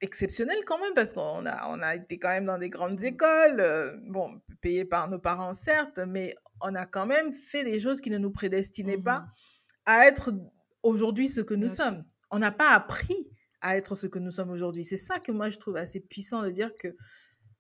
[0.01, 4.01] exceptionnels quand même parce qu'on a, on a été quand même dans des grandes écoles,
[4.09, 8.11] bon, payés par nos parents certes, mais on a quand même fait des choses qui
[8.11, 9.31] ne nous prédestinaient pas mmh
[9.85, 10.33] à être
[10.83, 12.05] aujourd'hui ce que nous sommes.
[12.31, 14.85] On n'a pas appris à être ce que nous sommes aujourd'hui.
[14.85, 16.97] C'est ça que moi je trouve assez puissant de dire que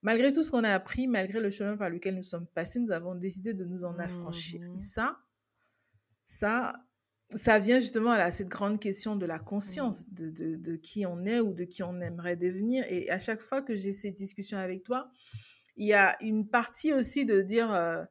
[0.02, 2.92] malgré tout ce qu'on a appris, malgré le chemin par lequel nous sommes passés, nous
[2.92, 4.62] avons décidé de nous en affranchir.
[4.62, 5.18] Et mmh ça,
[6.24, 6.72] ça,
[7.36, 10.14] ça vient justement à cette grande question de la conscience, mmh.
[10.14, 12.84] de, de, de, qui on est ou de qui on aimerait devenir.
[12.88, 15.10] Et à chaque fois que j'ai ces discussions avec toi,
[15.76, 18.04] il y a une partie aussi de dire, euh,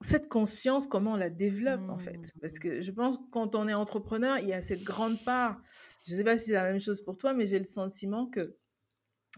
[0.00, 2.32] cette conscience, comment on la développe en fait.
[2.40, 2.58] Parce mmh.
[2.58, 5.60] que je pense que quand on est entrepreneur, il y a cette grande part,
[6.06, 8.26] je ne sais pas si c'est la même chose pour toi, mais j'ai le sentiment
[8.26, 8.56] que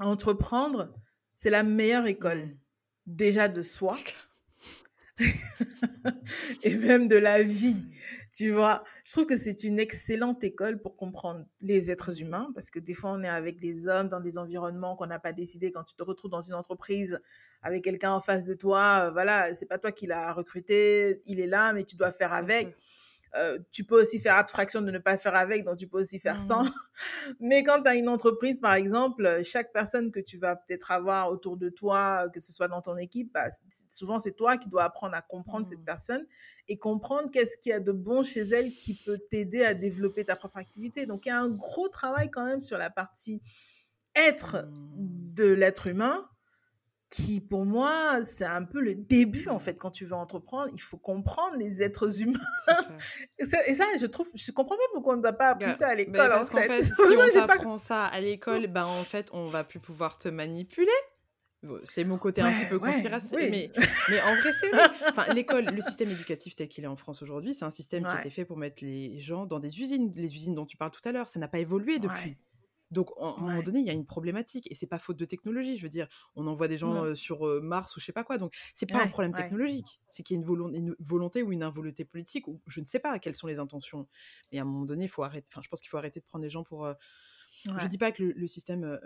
[0.00, 0.92] entreprendre,
[1.34, 2.56] c'est la meilleure école.
[3.06, 3.96] Déjà de soi
[6.62, 7.86] et même de la vie.
[8.34, 12.70] Tu vois, je trouve que c'est une excellente école pour comprendre les êtres humains, parce
[12.70, 15.70] que des fois, on est avec des hommes dans des environnements qu'on n'a pas décidé.
[15.70, 17.20] Quand tu te retrouves dans une entreprise
[17.60, 21.40] avec quelqu'un en face de toi, euh, voilà, c'est pas toi qui l'as recruté, il
[21.40, 22.74] est là, mais tu dois faire avec.
[23.34, 26.18] Euh, tu peux aussi faire abstraction de ne pas faire avec, donc tu peux aussi
[26.18, 26.64] faire sans.
[26.64, 26.70] Mmh.
[27.40, 31.30] Mais quand tu as une entreprise, par exemple, chaque personne que tu vas peut-être avoir
[31.30, 33.48] autour de toi, que ce soit dans ton équipe, bah,
[33.90, 35.84] souvent c'est toi qui dois apprendre à comprendre cette mmh.
[35.84, 36.26] personne
[36.68, 40.24] et comprendre qu'est-ce qu'il y a de bon chez elle qui peut t'aider à développer
[40.24, 41.06] ta propre activité.
[41.06, 43.40] Donc il y a un gros travail quand même sur la partie
[44.14, 45.34] être mmh.
[45.34, 46.28] de l'être humain
[47.12, 50.70] qui pour moi, c'est un peu le début en fait quand tu veux entreprendre.
[50.72, 52.38] Il faut comprendre les êtres humains.
[53.38, 55.94] et, ça, je trouve, je comprends pas pourquoi on ne doit pas apprendre ça à
[55.94, 56.82] l'école en fait.
[56.82, 60.88] si on apprend ça à l'école, ben en fait, on va plus pouvoir te manipuler.
[61.84, 63.68] C'est mon côté un petit peu conspiratif, mais,
[64.08, 64.82] mais en vrai, c'est vrai.
[65.10, 68.08] Enfin, l'école, le système éducatif tel qu'il est en France aujourd'hui, c'est un système qui
[68.08, 70.90] a été fait pour mettre les gens dans des usines, les usines dont tu parles
[70.90, 71.28] tout à l'heure.
[71.28, 72.36] Ça n'a pas évolué depuis.
[72.92, 75.24] Donc, à un moment donné, il y a une problématique et c'est pas faute de
[75.24, 75.78] technologie.
[75.78, 78.36] Je veux dire, on envoie des gens sur Mars ou je sais pas quoi.
[78.36, 80.00] Donc, c'est pas un problème technologique.
[80.06, 83.18] C'est qu'il y a une, volonté ou une involonté politique ou je ne sais pas
[83.18, 84.06] quelles sont les intentions.
[84.52, 85.48] Mais à un moment donné, il faut arrêter.
[85.50, 86.86] Enfin, je pense qu'il faut arrêter de prendre les gens pour.
[87.64, 89.00] Je dis pas que le, système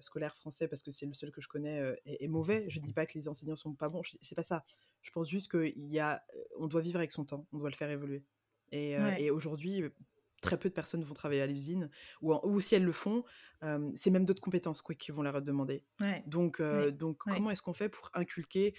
[0.00, 2.64] scolaire français, parce que c'est le seul que je connais, est, mauvais.
[2.68, 4.02] Je dis pas que les enseignants sont pas bons.
[4.20, 4.64] C'est pas ça.
[5.02, 6.24] Je pense juste qu'il y a,
[6.58, 7.46] on doit vivre avec son temps.
[7.52, 8.24] On doit le faire évoluer.
[8.72, 9.84] Et, et aujourd'hui,
[10.40, 11.90] très peu de personnes vont travailler à l'usine,
[12.22, 13.24] ou, ou si elles le font,
[13.94, 15.84] c'est même d'autres compétences quoi, qui vont leur demander.
[16.26, 18.74] Donc, donc comment est-ce qu'on fait pour inculquer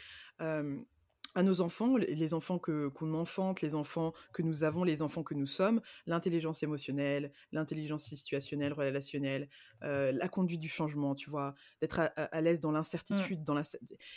[1.36, 5.24] à nos enfants, les enfants que qu'on enfante, les enfants que nous avons, les enfants
[5.24, 9.50] que nous sommes, l'intelligence émotionnelle, l'intelligence situationnelle, relationnelle,
[9.82, 12.76] la conduite du changement, tu vois, d'être à, l'aise dans mmh.
[12.76, 13.64] l'incertitude, dans la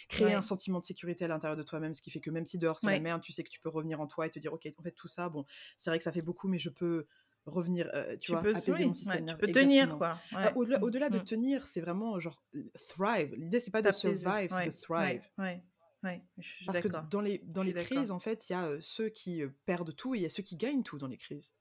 [0.09, 2.59] créer un sentiment de sécurité à l'intérieur de toi-même, ce qui fait que même si
[2.59, 4.53] dehors c'est la merde, tu sais que tu peux revenir en toi et te dire
[4.53, 5.45] ok, en fait tout ça, bon,
[5.79, 7.07] c'est vrai que ça fait beaucoup, mais je peux
[7.47, 10.19] revenir, euh, tu, vois, apaiser mon système Tu peux tenir, quoi.
[10.33, 11.25] Ah, au-delà, de mmh.
[11.25, 12.43] tenir, c'est vraiment genre
[12.89, 13.35] thrive.
[13.35, 15.29] L'idée, c'est pas de survive, c'est de thrive.
[16.67, 19.95] Parce que dans les, dans les crises, en fait, il y a ceux qui perdent
[19.95, 21.55] tout et il y a ceux qui gagnent tout dans les crises.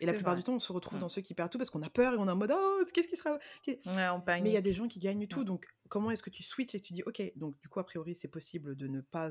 [0.00, 1.82] Et la plupart du temps, on se retrouve dans ceux qui perdent tout parce qu'on
[1.82, 3.38] a peur et on est en mode oh, qu'est-ce qui sera.
[3.66, 5.44] Mais il y a des gens qui gagnent tout.
[5.44, 8.14] Donc, comment est-ce que tu switches et tu dis ok, donc du coup, a priori,
[8.14, 9.30] c'est possible de ne pas,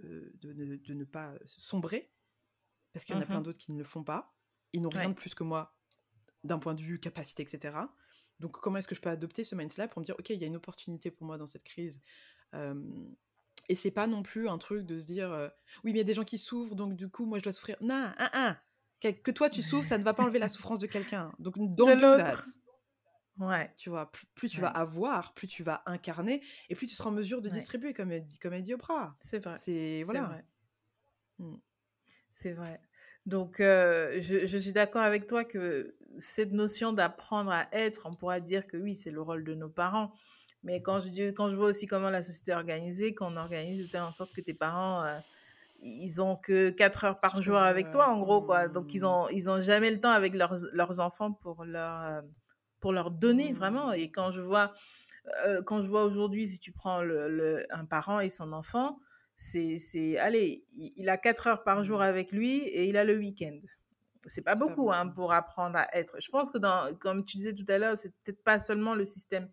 [0.00, 2.10] de, de, ne pas sombrer
[2.92, 4.35] parce qu'il y en a plein mmh d'autres qui ne le font pas.
[4.72, 5.74] Ils n'ont rien de plus que moi
[6.44, 7.76] d'un point de vue capacité, etc.
[8.38, 10.44] Donc, comment est-ce que je peux adopter ce mindset-là pour me dire, OK, il y
[10.44, 12.00] a une opportunité pour moi dans cette crise
[13.68, 15.30] Et c'est pas non plus un truc de se dire,
[15.82, 17.52] oui, mais il y a des gens qui souffrent, donc du coup, moi, je dois
[17.52, 17.76] souffrir.
[17.80, 18.58] Non, un, un.
[19.00, 21.32] Que, toi, tu souffres, ça ne va pas enlever la souffrance de quelqu'un.
[21.38, 22.42] Donc, don't do that.
[23.38, 23.72] Ouais.
[23.76, 27.12] Tu vois, plus, tu vas avoir, plus tu vas incarner, et plus tu seras en
[27.12, 29.14] mesure de distribuer, comme elle dit, comme elle dit Oprah.
[29.20, 29.56] C'est vrai.
[29.56, 30.22] C'est voilà.
[30.22, 30.46] vrai.
[31.38, 31.56] Mmh.
[32.30, 32.80] C'est vrai.
[33.26, 38.40] Donc, euh, je, suis d'accord avec toi que cette notion d'apprendre à être, on pourra
[38.40, 40.12] dire que oui, c'est le rôle de nos parents.
[40.62, 43.82] Mais quand je, dis, quand je vois aussi comment la société est organisée, qu'on organise
[43.82, 45.18] de telle en sorte que tes parents euh,
[45.80, 48.66] ils ont que 4 heures par jour avec toi, en gros, quoi.
[48.68, 49.06] Donc, ils Mmh.
[49.06, 52.22] ont, ils ont jamais le temps avec leurs, leurs enfants pour leur,
[52.80, 53.88] pour leur donner, vraiment.
[53.90, 53.94] Mmh.
[53.96, 54.72] Et quand je vois,
[55.46, 58.98] euh, quand je vois aujourd'hui, si tu prends le, le- un parent et son enfant,
[59.36, 60.64] c'est, c'est, allez,
[60.96, 62.02] il, a 4 heures par jour Mmh.
[62.02, 63.58] avec lui et il a le week-end.
[64.26, 66.20] C'est pas C'est pas beaucoup, hein, pour apprendre à être.
[66.20, 69.04] Je pense que, dans, comme tu disais tout à l'heure, c'est peut-être pas seulement le
[69.04, 69.48] système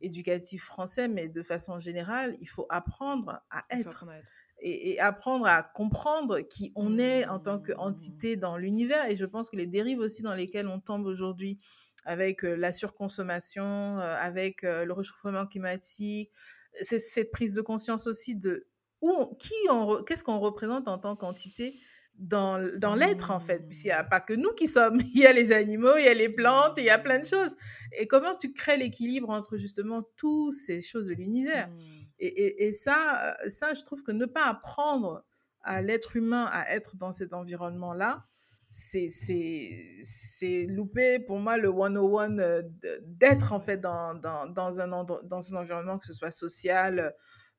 [0.00, 4.32] éducatif français, mais de façon générale, il faut apprendre à être apprendre à être.
[4.60, 7.62] et, et apprendre à comprendre qui on est en tant Mmh.
[7.62, 9.06] qu'entité dans l'univers.
[9.10, 11.58] Et je pense que les dérives aussi dans lesquelles on tombe aujourd'hui,
[12.04, 16.30] avec euh, la surconsommation, euh, avec euh, le réchauffement climatique,
[16.74, 18.67] c'est cette prise de conscience aussi de
[19.00, 21.78] où qui on qu'est-ce qu'on représente en tant qu'entité
[22.14, 23.66] dans, dans l'être en fait?
[23.68, 25.00] Puisqu'il n'y a pas que nous qui sommes.
[25.14, 27.24] Il y a les animaux il y a les plantes il y a plein de
[27.26, 27.54] choses.
[27.96, 31.68] Et comment tu crées l'équilibre entre justement toutes ces choses de l'univers?
[31.68, 31.80] Mmh.
[32.20, 35.24] et, et- et ça, euh, ça, je trouve que ne pas apprendre
[35.62, 38.24] à l'être humain à être dans cet environnement-là,
[38.70, 39.70] c'est, c'est,
[40.02, 42.62] c'est louper pour moi le 101 euh,
[43.02, 47.14] d'être en fait dans, dans, dans, un, dans un environnement, que ce soit social,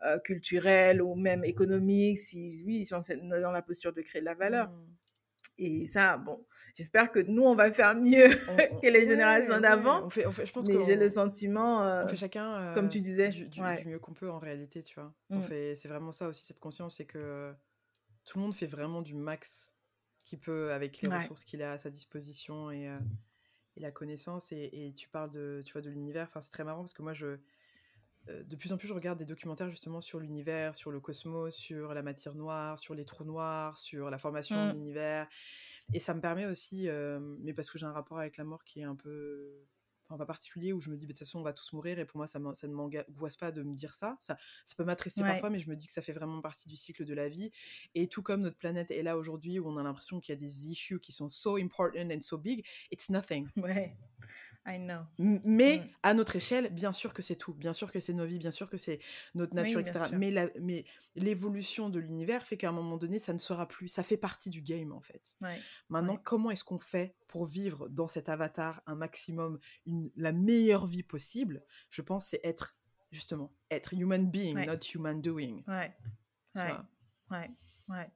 [0.05, 4.21] euh, culturel ou même économique, si oui, si on est dans la posture de créer
[4.21, 4.69] de la valeur.
[4.69, 4.85] Mmh.
[5.61, 9.61] Et ça, bon, j'espère que nous, on va faire mieux On- que les générations ouais,
[9.61, 10.05] d'avant.
[10.05, 12.85] On fait, on fait, je pense Mais j'ai le sentiment, euh, on fait chacun comme
[12.85, 13.81] euh, tu disais, du, du- ouais.
[13.81, 15.13] du mieux qu'on peut en réalité, tu vois.
[15.29, 15.41] Mm.
[15.41, 17.53] fait, c'est vraiment ça aussi, cette conscience, c'est que
[18.23, 19.73] tout le monde fait vraiment du max
[20.23, 21.17] qu'il peut avec les Ouais.
[21.23, 22.97] ressources qu'il a à sa disposition et, euh,
[23.75, 24.53] et la connaissance.
[24.53, 26.27] Et, et tu parles de, tu vois, de l'univers.
[26.29, 27.37] Enfin, c'est très marrant parce que moi, je, euh,
[28.45, 31.93] de plus en plus, je regarde des documentaires justement sur l'univers, sur le cosmos, sur
[31.93, 34.73] la matière noire, sur les trous noirs, sur la formation de Mm.
[34.73, 35.27] l'univers.
[35.93, 38.63] Et ça me permet aussi, euh, mais parce que j'ai un rapport avec la mort
[38.63, 39.65] qui est un peu,
[40.07, 41.97] enfin pas particulier, où je me dis, bah, de toute façon, on va tous mourir,
[41.99, 44.17] et pour moi, ça, ne m'angoisse pas de me dire ça.
[44.19, 44.37] ça.
[44.65, 45.29] Ça peut m'attrister Ouais.
[45.29, 47.51] parfois, mais je me dis que ça fait vraiment partie du cycle de la vie.
[47.95, 50.39] Et tout comme notre planète est là aujourd'hui, où on a l'impression qu'il y a
[50.39, 53.49] des issues qui sont so important and so big, it's nothing.
[53.57, 53.97] Ouais,
[54.67, 55.01] I know.
[55.17, 55.89] Mais Mm.
[56.03, 57.53] à notre échelle, bien sûr que c'est tout.
[57.53, 58.99] Bien sûr que c'est nos vies, bien sûr que c'est
[59.33, 60.07] notre nature, etc.
[60.09, 60.17] sûr.
[60.17, 63.87] Mais la- mais l'évolution de l'univers fait qu'à un moment donné, ça ne sera plus.
[63.87, 65.35] Ça fait partie du game, en fait.
[65.41, 65.59] Ouais.
[65.89, 66.21] Maintenant, Ouais.
[66.23, 71.03] comment est-ce qu'on fait pour vivre dans cet avatar un maximum, une, la meilleure vie
[71.03, 71.63] possible?
[71.89, 72.75] Je pense c'est être,
[73.11, 74.65] justement, être human being, Ouais.
[74.67, 75.63] not human doing.
[75.67, 75.95] Ouais,
[76.55, 76.73] ouais,
[77.31, 78.11] ouais.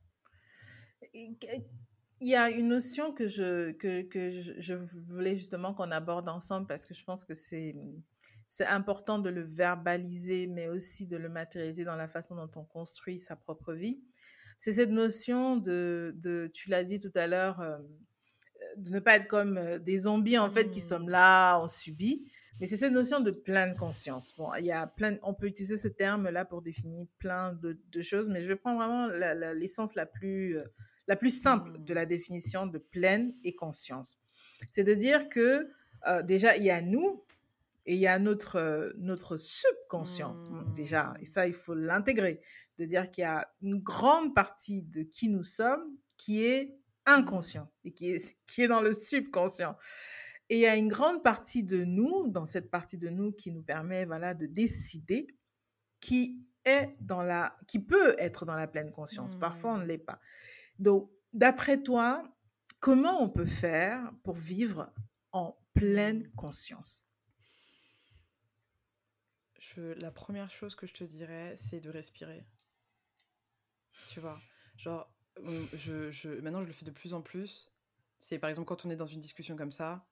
[2.23, 6.29] Il y a une notion que je, que, que je, je voulais justement qu'on aborde
[6.29, 7.75] ensemble parce que je pense que c'est,
[8.47, 12.63] c'est important de le verbaliser, mais aussi de le matérialiser dans la façon dont on
[12.63, 13.99] construit sa propre vie.
[14.57, 17.77] C'est cette notion de, de tu l'as dit tout à l'heure, euh,
[18.77, 21.09] de ne pas être comme euh, des zombies en fait qui sommes Mm.
[21.09, 22.25] là, on subit.
[22.59, 24.33] Mais c'est cette notion de pleine conscience.
[24.37, 28.01] Bon, il y a plein, on peut utiliser ce terme-là pour définir plein de, de
[28.01, 30.63] choses, mais je vais prendre vraiment la- la- l'essence la, plus, euh,
[31.07, 34.19] la plus simple de la définition de pleine et conscience.
[34.69, 35.69] C'est de dire que
[36.07, 37.23] euh, déjà, il y a nous
[37.85, 40.35] et il y a notre, euh, notre subconscient,
[40.73, 41.13] déjà.
[41.19, 42.39] Et ça, il faut l'intégrer.
[42.77, 45.83] De dire qu'il y a une grande partie de qui nous sommes
[46.17, 49.75] qui est inconscient et qui est, qui est dans le subconscient.
[50.49, 53.51] Et il y a une grande partie de nous, dans cette partie de nous qui
[53.51, 55.27] nous permet voilà, de décider,
[55.99, 59.35] qui est dans la, qui peut être dans la pleine conscience.
[59.35, 59.87] Parfois, on ne Mm.
[59.87, 60.19] l'est pas.
[60.79, 62.23] Donc, d'après toi,
[62.79, 64.91] comment on peut faire pour vivre
[65.31, 67.09] en pleine conscience?
[69.77, 72.45] La première chose que je te dirais, c'est de respirer.
[74.09, 74.39] Tu vois,
[74.77, 75.09] genre,
[75.73, 77.71] je, je, maintenant je le fais de plus en plus.
[78.19, 80.05] C'est par exemple quand on est dans une discussion comme ça,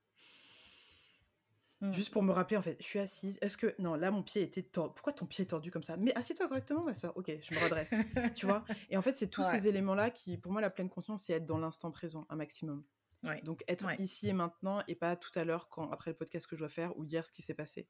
[1.82, 1.92] Mm.
[1.94, 3.40] juste pour me rappeler en fait, je suis assise.
[3.42, 4.94] Est-ce que non, là mon pied était tordu.
[4.96, 5.98] Pourquoi ton pied est tordu comme ça?
[5.98, 7.16] Mais assieds-toi correctement, ma soeur.
[7.18, 7.94] Ok, je me redresse.
[8.36, 8.64] tu vois?
[8.90, 9.58] Et en fait, c'est tous Ouais.
[9.60, 12.84] ces éléments-là qui, pour moi, la pleine conscience, c'est être dans l'instant présent un maximum.
[13.24, 13.42] Ouais.
[13.42, 13.96] Donc être Ouais.
[14.00, 16.70] ici et maintenant et pas tout à l'heure quand après le podcast que je dois
[16.70, 17.88] faire ou hier ce qui s'est passé.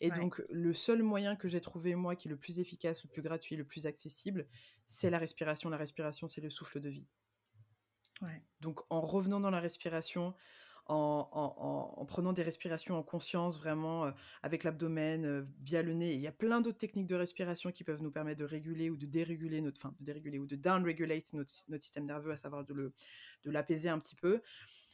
[0.00, 3.10] Et donc le seul moyen que j'ai trouvé moi qui est le plus efficace, le
[3.10, 4.48] plus gratuit, le plus accessible,
[4.86, 5.68] c'est la respiration.
[5.68, 7.06] La respiration, c'est le souffle de vie.
[8.22, 8.42] Ouais.
[8.60, 10.34] Donc en revenant dans la respiration,
[10.90, 14.10] en, en- en- en prenant des respirations en conscience, vraiment euh,
[14.42, 16.10] avec l'abdomen, euh, via le nez.
[16.12, 18.90] Et il y a plein d'autres techniques de respiration qui peuvent nous permettre de réguler
[18.90, 22.36] ou de déréguler notre, enfin, de déréguler ou de downregulate notre, notre système nerveux, à
[22.36, 22.92] savoir de le,
[23.44, 24.40] de l'apaiser un petit peu.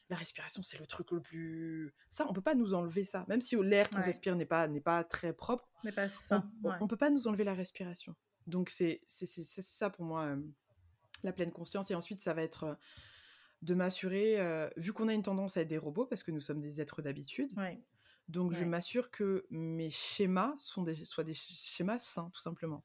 [0.08, 1.92] La respiration, c'est le truc le plus.
[2.08, 3.24] Ça, on peut pas nous enlever ça.
[3.28, 4.04] Même si l'air qu'on Ouais.
[4.04, 6.76] respire n'est pas, n'est pas très propre, N'est pas on, Ouais.
[6.80, 8.14] on peut pas nous enlever la respiration.
[8.46, 10.36] Donc c'est ça pour moi euh,
[11.24, 11.90] la pleine conscience.
[11.90, 12.76] Et ensuite, ça va être
[13.62, 16.40] de m'assurer, euh, vu qu'on a une tendance à être des robots, parce que nous
[16.40, 17.82] sommes des êtres d'habitude, Ouais.
[18.28, 22.84] donc je m'assure que mes schémas sont des, soient des sch- schémas sains, tout simplement.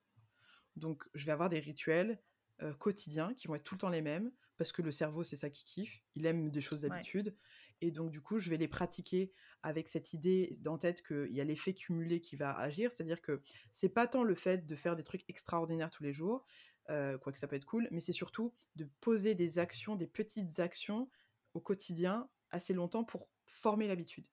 [0.75, 2.21] Donc je vais avoir des rituels
[2.61, 5.35] euh, quotidiens qui vont être tout le temps les mêmes parce que le cerveau, c'est
[5.35, 6.03] ça qui kiffe.
[6.15, 7.35] Il aime des choses d'habitude.
[7.83, 11.41] Et donc, du coup, je vais les pratiquer avec cette idée dans tête qu'il y
[11.41, 12.91] a l'effet cumulé qui va agir.
[12.91, 16.45] C'est-à-dire que c'est pas tant le fait de faire des trucs extraordinaires tous les jours,
[16.89, 20.59] euh, quoique ça peut être cool, mais c'est surtout de poser des actions, des petites
[20.59, 21.09] actions
[21.53, 24.27] au quotidien assez longtemps pour former l'habitude.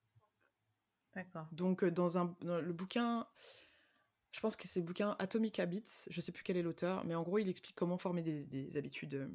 [1.15, 1.47] D'accord.
[1.51, 3.27] Donc, euh, dans, un, le bouquin,
[4.31, 7.15] je pense que c'est le bouquin Atomic Habits, je sais plus quel est l'auteur, mais
[7.15, 9.27] en gros, il explique comment former des, habitudes, euh,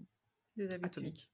[0.57, 0.85] des habitudes.
[0.85, 1.31] atomiques.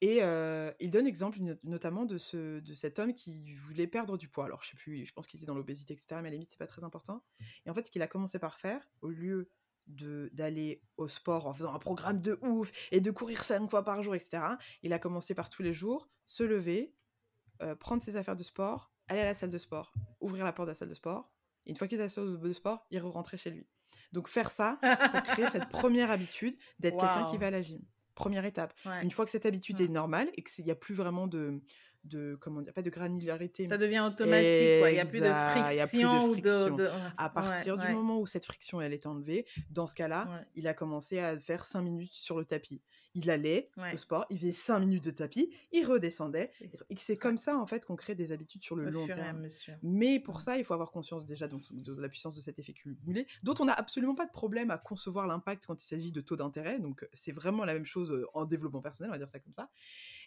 [0.00, 4.28] Et euh, il donne exemple notamment de, ce, de cet homme qui voulait perdre du
[4.28, 4.44] poids.
[4.44, 6.50] Alors, je sais plus, je pense qu'il était dans l'obésité, etc., mais à la limite,
[6.50, 7.24] c'est pas très important.
[7.66, 9.50] Et en fait, ce qu'il a commencé par faire, au lieu
[9.88, 14.02] d'aller au sport en faisant un programme de ouf et de courir cinq fois par
[14.02, 14.42] jour, etc.,
[14.82, 16.94] il a commencé par tous les jours se lever,
[17.62, 20.68] euh, prendre ses affaires de sport, aller à la salle de sport, ouvrir la porte
[20.68, 21.32] de la salle de sport.
[21.66, 23.66] Et une fois qu'il est à la salle de sport, il re-rentrer chez lui.
[24.12, 24.78] Donc faire ça
[25.12, 27.80] pour créer cette première habitude d'être quelqu'un qui va à la gym.
[28.14, 28.74] Première étape.
[29.02, 31.62] Une fois que cette habitude est normale et qu'il n'y a plus vraiment de,
[32.04, 34.90] de comment dire pas de granularité ça devient automatique quoi.
[34.90, 38.92] il n'y a plus de friction, de, à partir du moment où cette friction elle
[38.92, 42.82] est enlevée dans ce cas-là il a commencé à faire 5 minutes sur le tapis
[43.18, 46.50] il allait au sport, il faisait 5 minutes de tapis, il redescendait.
[46.90, 49.46] Et c'est comme ça, en fait, qu'on crée des habitudes sur le long terme.
[49.82, 52.72] Mais pour ça, il faut avoir conscience déjà donc, de la puissance de cet effet
[52.72, 56.20] cumulé, dont on n'a absolument pas de problème à concevoir l'impact quand il s'agit de
[56.20, 56.78] taux d'intérêt.
[56.78, 59.52] Donc, c'est vraiment la même chose euh, en développement personnel, on va dire ça comme
[59.52, 59.70] ça.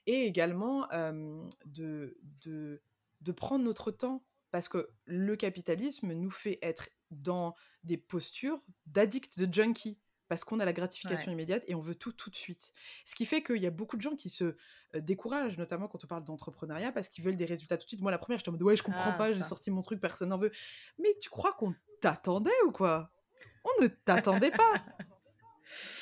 [0.08, 0.88] Et également
[1.66, 2.82] de, de,
[3.22, 9.40] de prendre notre temps parce que le capitalisme nous fait être dans des postures d'addicts,
[9.40, 12.74] de junkies parce qu'on a la gratification immédiate et on veut tout tout de suite.
[13.04, 14.56] Ce qui fait qu'il y a beaucoup de gens qui se
[14.96, 18.02] euh, découragent, notamment quand on parle d'entrepreneuriat, parce qu'ils veulent des résultats tout de suite.
[18.02, 20.00] Moi, la première, j'étais en mode ouais, je comprends ah, pas, j'ai sorti mon truc,
[20.00, 20.54] personne n'en veut.
[21.00, 23.12] Mais tu crois qu'on t'attendait ou quoi?
[23.66, 24.86] On ne t'attendait pas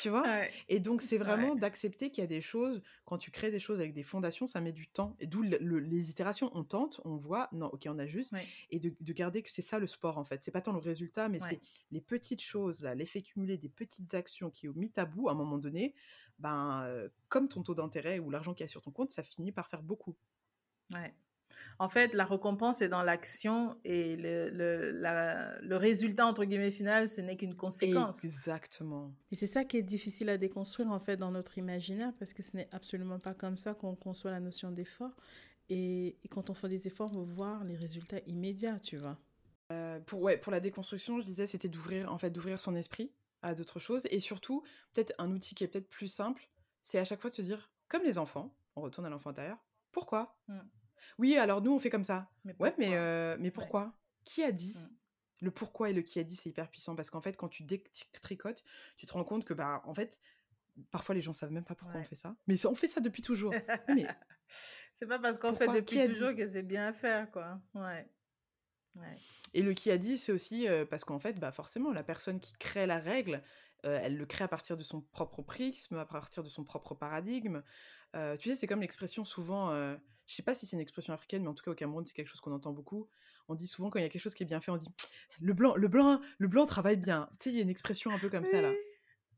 [0.02, 0.42] tu vois?
[0.68, 3.80] Et donc, c'est vraiment d'accepter qu'il y a des choses, quand tu crées des choses
[3.80, 5.16] avec des fondations, ça met du temps.
[5.20, 8.34] Et d'où les itérations, on tente, on voit, non, ok, on a juste.
[8.72, 10.44] Et de, garder que c'est ça le sport, en fait.
[10.44, 11.60] C'est pas tant le résultat, mais c'est
[11.92, 15.34] les petites choses, là, l'effet cumulé des petites actions qui, au mis à bout, à
[15.34, 15.94] un moment donné,
[16.40, 19.24] ben, euh, comme ton taux d'intérêt ou l'argent qu'il y a sur ton compte, ça
[19.24, 20.16] finit par faire beaucoup.
[20.94, 21.14] Ouais.
[21.80, 27.08] En fait, la récompense est dans l'action et le, le, le, résultat, entre guillemets, final,
[27.08, 28.26] ce n'est qu'une conséquence.
[28.26, 29.14] Exactement.
[29.32, 32.44] Et c'est ça qui est difficile à déconstruire, en fait, dans notre imaginaire, parce que
[32.44, 35.16] ce n'est absolument pas comme ça qu'on conçoit la notion d'effort.
[35.70, 39.18] Et, quand on fait des efforts, on veut voir les résultats immédiats, tu vois.
[39.72, 43.12] Euh, pour, ouais, pour la déconstruction, je disais, c'était d'ouvrir en fait, d'ouvrir son esprit
[43.42, 44.08] à d'autres choses.
[44.10, 46.50] Et surtout, peut-être un outil qui est peut-être plus simple,
[46.82, 49.58] c'est à chaque fois de se dire, comme les enfants, on retourne à l'enfant intérieur,
[49.92, 50.36] pourquoi?
[50.48, 50.60] Mmh.
[51.18, 52.30] Oui, alors nous, on fait comme ça.
[52.44, 53.94] Mais ouais, mais, euh, mais pourquoi?
[54.26, 55.00] Qui a dit mmh.
[55.42, 57.66] Le pourquoi et le qui a dit, c'est hyper puissant parce qu'en fait, quand tu
[58.22, 58.64] tricotes,
[58.98, 60.20] tu te rends compte que, bah, en fait,
[60.92, 62.36] parfois les gens savent même pas pourquoi on fait ça.
[62.48, 63.54] Mais on fait ça depuis toujours.
[63.88, 64.06] mais
[64.94, 67.62] c'est pas parce qu'on fait depuis toujours que c'est bien à faire, quoi.
[67.74, 68.10] Ouais.
[69.54, 72.40] Et le qui a dit, c'est aussi euh, parce qu'en fait, bah, forcément, la personne
[72.42, 73.42] qui crée la règle,
[73.86, 76.96] euh, elle le crée à partir de son propre prisme, à partir de son propre
[76.96, 77.62] paradigme.
[78.14, 79.72] tu sais, c'est comme l'expression souvent
[80.30, 82.14] je sais pas si c'est une expression africaine, mais en tout cas au Cameroun, c'est
[82.14, 83.08] quelque chose qu'on entend beaucoup.
[83.48, 84.88] On dit souvent quand il y a quelque chose qui est bien fait, on dit
[85.40, 87.28] le blanc, le blanc, le blanc travaille bien.
[87.40, 88.72] Tu sais, il y a une expression un peu comme ça là.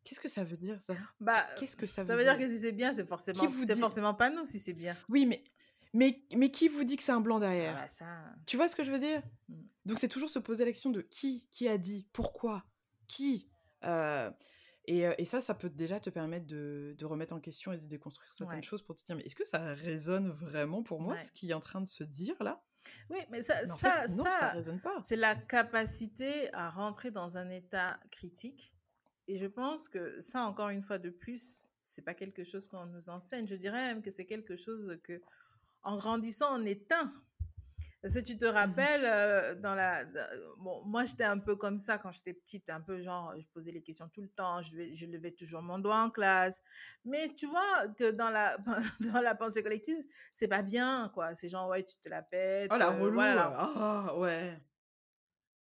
[0.03, 0.95] Qu'est-ce que ça veut dire ça?
[1.21, 3.41] Bah, qu'est-ce que ça veut dire Ça veut dire que si c'est bien, c'est forcément,
[3.65, 4.97] c'est forcément pas nous si c'est bien.
[5.07, 5.41] Oui, mais
[5.93, 7.75] mais mais qui vous dit que c'est un blanc derrière?
[7.77, 8.05] ah bah ça...
[8.45, 9.21] Tu vois ce que je veux dire?
[9.47, 9.55] Mmh.
[9.85, 12.65] Donc c'est toujours se poser la question de qui, qui a dit, pourquoi,
[13.07, 13.47] qui.
[13.85, 14.29] Euh,
[14.85, 18.63] et, ça, ça peut déjà te permettre de, remettre en question et de déconstruire certaines
[18.63, 21.53] choses pour te dire, mais est-ce que ça résonne vraiment pour moi, ce qui est
[21.53, 22.63] en train de se dire là?
[23.09, 24.99] Oui, mais ça, ça, non, ça, résonne pas.
[25.03, 28.73] C'est la capacité à rentrer dans un état critique.
[29.27, 32.87] Et je pense que ça, encore une fois de plus, c'est pas quelque chose qu'on
[32.87, 33.47] nous enseigne.
[33.47, 35.21] Je dirais même que c'est quelque chose que,
[35.83, 37.11] en grandissant, on éteint
[38.09, 40.05] si tu te mmh rappelles, euh, dans la,
[40.57, 43.71] bon, moi j'étais un peu comme ça quand j'étais petite, un peu genre, je posais
[43.71, 46.61] les questions tout le temps, je, je levais toujours mon doigt en classe.
[47.05, 48.57] Mais tu vois que dans la,
[49.13, 49.97] dans la pensée collective,
[50.33, 51.35] c'est pas bien, quoi.
[51.35, 52.71] C'est genre, ouais, tu te la pètes.
[52.73, 54.09] Oh la euh, relou, voilà.
[54.11, 54.59] Oh, ouais.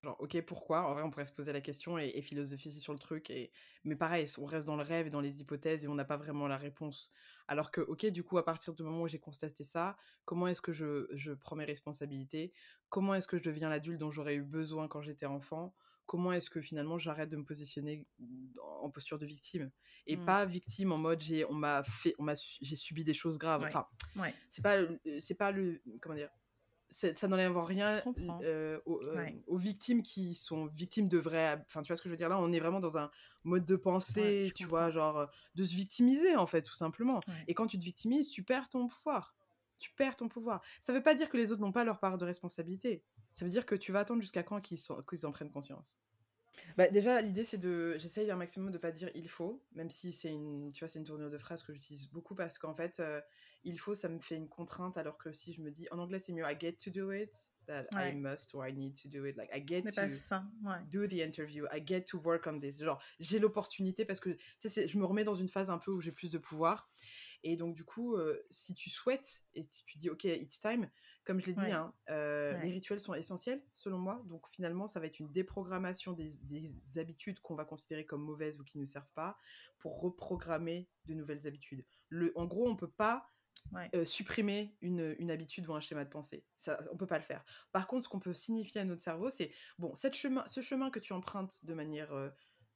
[0.03, 0.89] Genre, ok, pourquoi?
[0.89, 3.31] En vrai, on pourrait se poser la question et, et philosophiser sur le truc.
[3.31, 3.53] Et...
[3.85, 6.17] Mais pareil, on reste dans le rêve et dans les hypothèses et on n'a pas
[6.17, 7.13] vraiment la réponse.
[7.47, 10.61] Alors que, ok, du coup, à partir du moment où j'ai constaté ça, comment est-ce
[10.61, 12.53] que je, je, prends mes responsabilités?
[12.89, 15.73] Comment est-ce que je deviens l'adulte dont j'aurais eu besoin quand j'étais enfant?
[16.07, 18.05] Comment est-ce que finalement j'arrête de me positionner
[18.61, 19.71] en posture de victime?
[20.09, 20.25] Et mmh.
[20.25, 23.65] pas victime en mode j'ai on m'a fait on m'a j'ai subi des choses graves.
[23.65, 23.87] Enfin,
[24.17, 24.35] ouais.
[24.51, 24.79] c'est pas
[25.21, 26.29] c'est pas le comment dire
[26.93, 28.03] ça n'enlève rien
[28.43, 31.63] euh, euh, aux, victimes qui sont victimes de vrais.
[31.67, 32.29] Enfin, tu vois ce que je veux dire?
[32.29, 33.11] Là On est vraiment dans un
[33.45, 37.21] mode de pensée, tu vois, genre de se victimiser en fait, tout simplement.
[37.49, 39.35] Et quand tu te victimises, tu perds ton pouvoir.
[39.79, 40.63] Tu perds ton pouvoir.
[40.81, 43.03] Ça veut pas dire que les autres n'ont pas leur part de responsabilité.
[43.33, 45.99] Ça veut dire que tu vas attendre jusqu'à quand qu'ils en prennent conscience?
[46.77, 47.97] Bah, déjà, l'idée, c'est de.
[47.99, 50.99] J'essaye un maximum de pas dire il faut, même si c'est une, tu vois, c'est
[50.99, 53.21] une tournure de phrase que j'utilise beaucoup parce qu'en fait, euh,
[53.65, 56.19] il faut, ça me fait une contrainte, alors que si je me dis, en anglais,
[56.19, 59.25] c'est mieux I get to do it, that I must or I need to do
[59.25, 59.37] it.
[59.37, 60.43] Like, I get to
[60.91, 62.83] do the interview, I get to work on this.
[62.83, 65.91] Genre, j'ai l'opportunité parce que, tu sais, je me remets dans une phase un peu
[65.91, 66.91] où j'ai plus de pouvoir.
[67.45, 70.89] Et donc, du coup, euh, si tu souhaites et tu dis, OK, it's time,
[71.25, 74.23] comme je l'ai dit, hein, euh, les rituels sont essentiels, selon moi.
[74.27, 78.65] Donc, finalement, ça va être une déprogrammation des, habitudes qu'on va considérer comme mauvaises ou
[78.65, 79.37] qui ne servent pas
[79.79, 81.85] pour reprogrammer de nouvelles habitudes.
[82.09, 83.27] Le, en gros, on ne peut pas
[83.95, 86.45] euh, supprimer une, une, habitude ou un schéma de pensée.
[86.57, 87.45] Ça, on peut pas le faire.
[87.73, 90.91] Par contre, ce qu'on peut signifier à notre cerveau, c'est, bon, cette chemin, ce chemin
[90.91, 92.13] que tu empruntes de manière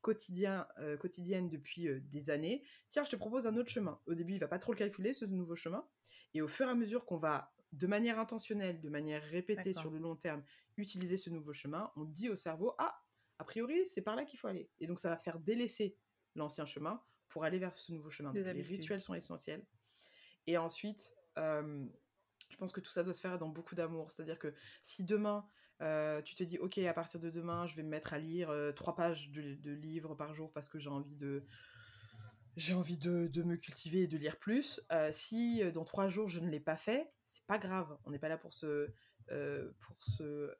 [0.06, 4.00] quotidien, euh, quotidienne depuis euh, des années, tiens, je te propose un autre chemin.
[4.06, 5.84] Au début, il va pas trop le calculer, ce nouveau chemin.
[6.32, 9.90] Et au fur et à mesure qu'on va, de manière intentionnelle, de manière répétée sur
[9.90, 10.44] le long terme,
[10.76, 13.02] utiliser ce nouveau chemin, on dit au cerveau, ah,
[13.38, 14.70] a priori, c'est par là qu'il faut aller.
[14.78, 15.98] Et donc, ça va faire délaisser
[16.36, 18.32] l'ancien chemin pour aller vers ce nouveau chemin.
[18.32, 19.66] les rituels sont essentiels.
[20.46, 21.84] Et ensuite, euh,
[22.50, 24.10] je pense que tout ça doit se faire dans beaucoup d'amour.
[24.10, 25.46] C'est-à-dire que si demain,
[25.82, 28.50] euh, tu te dis, ok, à partir de demain, je vais me mettre à lire
[28.50, 31.44] euh, trois pages de, livres par jour parce que j'ai envie de
[32.56, 34.80] j'ai envie de, de, me cultiver et de lire plus.
[35.12, 37.98] Si dans trois jours je ne l'ai pas fait, c'est pas grave.
[38.04, 38.90] On n'est pas là pour se
[39.78, 40.56] pour se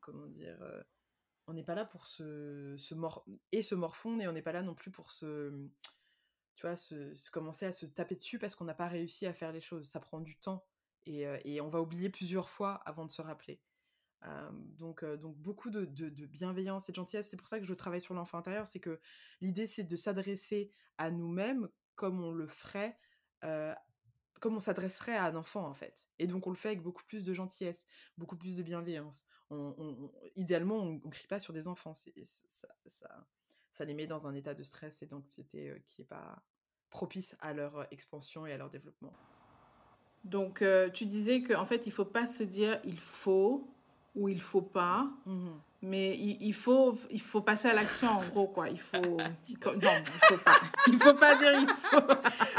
[0.00, 0.56] comment dire
[1.46, 4.52] on n'est pas là pour se, se mor et se morfondre et on n'est pas
[4.52, 5.52] là non plus pour se
[6.54, 9.52] tu vois se, commencer à se taper dessus parce qu'on n'a pas réussi à faire
[9.52, 9.88] les choses.
[9.88, 10.64] Ça prend du temps
[11.06, 13.60] et, et on va oublier plusieurs fois avant de se rappeler
[14.78, 15.84] donc, donc beaucoup de,
[16.26, 17.28] bienveillance et de gentillesse.
[17.28, 18.66] C'est pour ça que je travaille sur l'enfant intérieur.
[18.66, 19.00] C'est que
[19.40, 22.98] l'idée, c'est de s'adresser à nous-mêmes comme on le ferait,
[23.40, 26.08] comme on s'adresserait à un enfant, en fait.
[26.18, 27.84] Et donc, on le fait avec beaucoup plus de gentillesse,
[28.16, 29.26] beaucoup plus de bienveillance.
[30.36, 31.94] Idéalement, on ne crie pas sur des enfants.
[33.72, 36.42] Ça, les met dans un état de stress et d'anxiété qui n'est pas
[36.90, 39.12] propice à leur expansion et à leur développement.
[40.24, 40.62] Donc,
[40.92, 43.66] tu disais qu'en fait, il ne faut pas se dire il faut,
[44.14, 45.10] où il faut pas.
[45.26, 45.60] Mhm.
[45.84, 48.68] Mais il, faut, il faut passer à l'action en gros, quoi.
[48.68, 49.00] Il faut.
[49.00, 50.60] non, il faut pas.
[50.86, 52.00] Il faut pas dire il faut.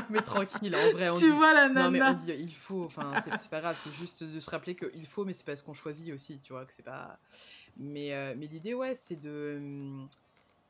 [0.10, 1.10] mais tranquille, en vrai.
[1.10, 1.84] On tu vois la nana.
[1.84, 2.84] Non, mais on dit il faut.
[2.84, 5.74] Enfin, c'est pas grave, c'est juste de se rappeler qu'il faut, mais c'est parce qu'on
[5.74, 7.18] choisit aussi, tu vois, que c'est pas.
[7.78, 10.06] Mais, euh, mais l'idée, ouais, c'est de.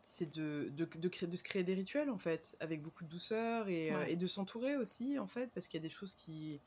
[0.05, 3.09] C'est de, de, de, créer, de se créer des rituels, en fait, avec beaucoup de
[3.09, 6.13] douceur et, euh, et de s'entourer aussi, en fait, parce qu'il y a des choses
[6.13, 6.59] qui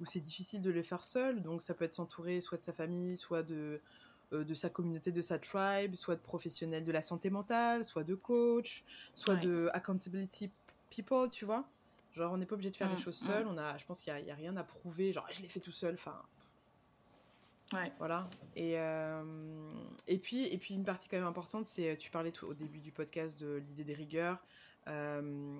[0.00, 1.42] où c'est difficile de le faire seul.
[1.42, 3.80] Donc ça peut être s'entourer soit de sa famille, soit de,
[4.32, 8.04] euh, de sa communauté, de sa tribe, soit de professionnels de la santé mentale, soit
[8.04, 10.50] de coach, soit de accountability
[10.90, 11.64] people, tu vois.
[12.14, 13.26] Genre on n'est pas obligé de faire les mmh, choses mmh.
[13.26, 13.46] seul.
[13.46, 15.12] On a, je pense qu'il n'y a, rien à prouver.
[15.12, 15.94] Genre je l'ai fait tout seul.
[15.94, 16.20] Enfin.
[17.72, 17.92] Ouais.
[17.98, 18.28] Voilà.
[18.54, 19.72] Et, euh,
[20.06, 22.92] et, puis, et puis une partie quand même importante, c'est tu parlais au début du
[22.92, 24.44] podcast de l'idée des rigueurs,
[24.88, 25.58] euh,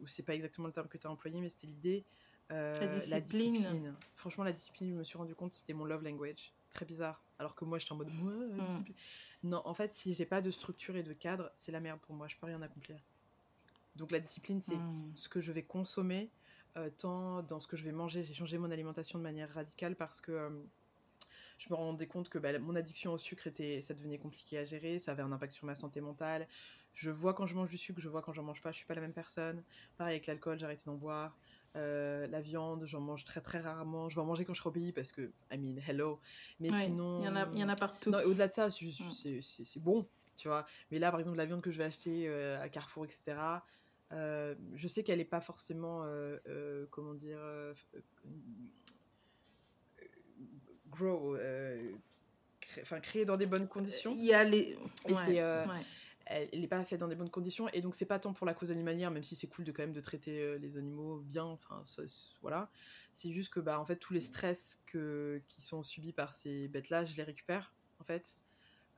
[0.00, 2.04] ou c'est pas exactement le terme que tu as employé, mais c'était l'idée
[2.52, 3.94] euh, la, discipline.
[4.14, 6.52] Franchement, la discipline, je me suis rendu compte, c'était mon love language.
[6.70, 7.22] Très bizarre.
[7.38, 8.64] Alors que moi, j'étais en mode, mm.
[8.66, 8.96] discipline.
[9.44, 12.14] Non, en fait, si j'ai pas de structure et de cadre, c'est la merde pour
[12.14, 12.28] moi.
[12.28, 12.98] Je peux rien accomplir.
[13.96, 15.12] Donc la discipline, c'est mm.
[15.14, 16.30] ce que je vais consommer,
[16.76, 18.22] euh, tant dans ce que je vais manger.
[18.22, 20.50] J'ai changé mon alimentation de manière radicale parce que euh,
[21.62, 24.64] je me rendais compte que bah, mon addiction au sucre était, ça devenait compliqué à
[24.64, 26.48] gérer, ça avait un impact sur ma santé mentale.
[26.94, 28.86] Je vois quand je mange du sucre, je vois quand j'en mange pas, je suis
[28.86, 29.62] pas la même personne.
[29.96, 31.36] Pareil avec l'alcool, j'ai arrêté d'en boire.
[31.76, 34.08] Euh, la viande, j'en mange très très rarement.
[34.08, 36.20] Je vais en manger quand je serai au pays parce que, I mean, hello.
[36.58, 37.20] Mais sinon.
[37.20, 38.12] Il y, en a, y en a partout.
[38.12, 40.06] Au-delà de ça, c'est bon,
[40.36, 40.66] tu vois.
[40.90, 43.36] Mais là, par exemple, la viande que je vais acheter euh, à Carrefour, etc.,
[44.10, 46.04] euh, je sais qu'elle n'est pas forcément,
[46.90, 47.40] comment dire,
[50.92, 51.36] grow,
[52.80, 54.12] enfin, créée dans des bonnes conditions.
[54.14, 54.76] Il y a les.
[55.08, 55.40] Et c'est
[56.26, 58.54] elle n'est pas faite dans des bonnes conditions et donc c'est pas tant pour la
[58.54, 61.44] cause animalière même si c'est cool de quand même de traiter euh, les animaux bien
[61.44, 61.82] enfin
[62.40, 62.70] voilà.
[63.12, 66.68] C'est juste que bah en fait tous les stress que qui sont subis par ces
[66.68, 68.38] bêtes là je les récupère en fait.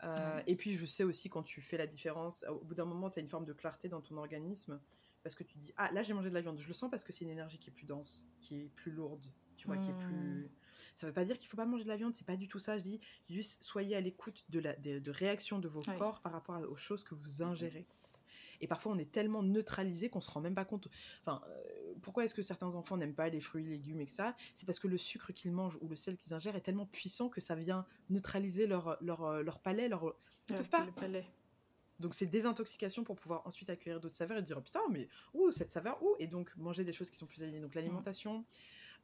[0.03, 3.11] Euh, et puis je sais aussi quand tu fais la différence au bout d'un moment
[3.11, 4.81] tu as une forme de clarté dans ton organisme
[5.23, 6.59] parce que tu dis ah là j'ai mangé de la viande.
[6.59, 8.93] Je le sens parce que c'est une énergie qui est plus dense qui est plus
[8.93, 9.27] lourde
[9.57, 10.51] tu vois qui est plus
[10.95, 12.59] ça veut pas dire qu'il faut pas manger de la viande, c'est pas du tout
[12.59, 12.79] ça.
[12.79, 16.61] Je dis juste soyez à l'écoute de la de, réaction de vos corps par rapport
[16.69, 17.87] aux choses que vous ingérez.
[18.61, 20.89] Et parfois, on est tellement neutralisé qu'on se rend même pas compte.
[21.21, 24.37] Enfin, euh, pourquoi est-ce que certains enfants n'aiment pas les fruits, les légumes et ça?
[24.57, 27.29] C'est parce que le sucre qu'ils mangent ou le sel qu'ils ingèrent est tellement puissant
[27.29, 29.89] que ça vient neutraliser leur, leur, euh, leur palais.
[29.89, 30.15] Leur...
[30.49, 30.87] Ils peuvent pas.
[30.97, 31.27] palais.
[32.01, 35.51] Donc c'est désintoxication pour pouvoir ensuite accueillir d'autres saveurs et dire oh, putain mais ouh
[35.51, 38.45] cette saveur ouh et donc manger des choses qui sont plus alignées donc l'alimentation,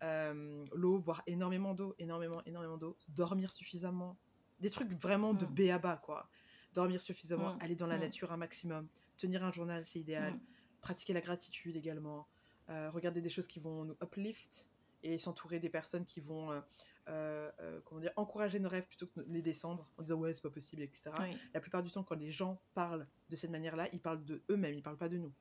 [0.02, 4.16] euh, l'eau boire énormément d'eau énormément énormément d'eau dormir suffisamment.
[4.60, 6.28] Des trucs vraiment de B à bas quoi.
[6.74, 8.88] Dormir suffisamment aller dans la nature un maximum.
[9.16, 10.38] Tenir un journal c'est idéal.
[10.80, 12.26] Pratiquer la gratitude également.
[12.68, 14.70] Euh, regarder des choses qui vont nous uplift
[15.02, 16.50] et s'entourer des personnes qui vont
[17.08, 20.42] euh, comment dire, encourager nos rêves plutôt que de les descendre en disant ouais c'est
[20.42, 21.10] pas possible etc.
[21.52, 24.74] La plupart du temps quand les gens parlent de cette manière-là, ils parlent de eux-mêmes,
[24.74, 25.32] ils parlent pas de nous.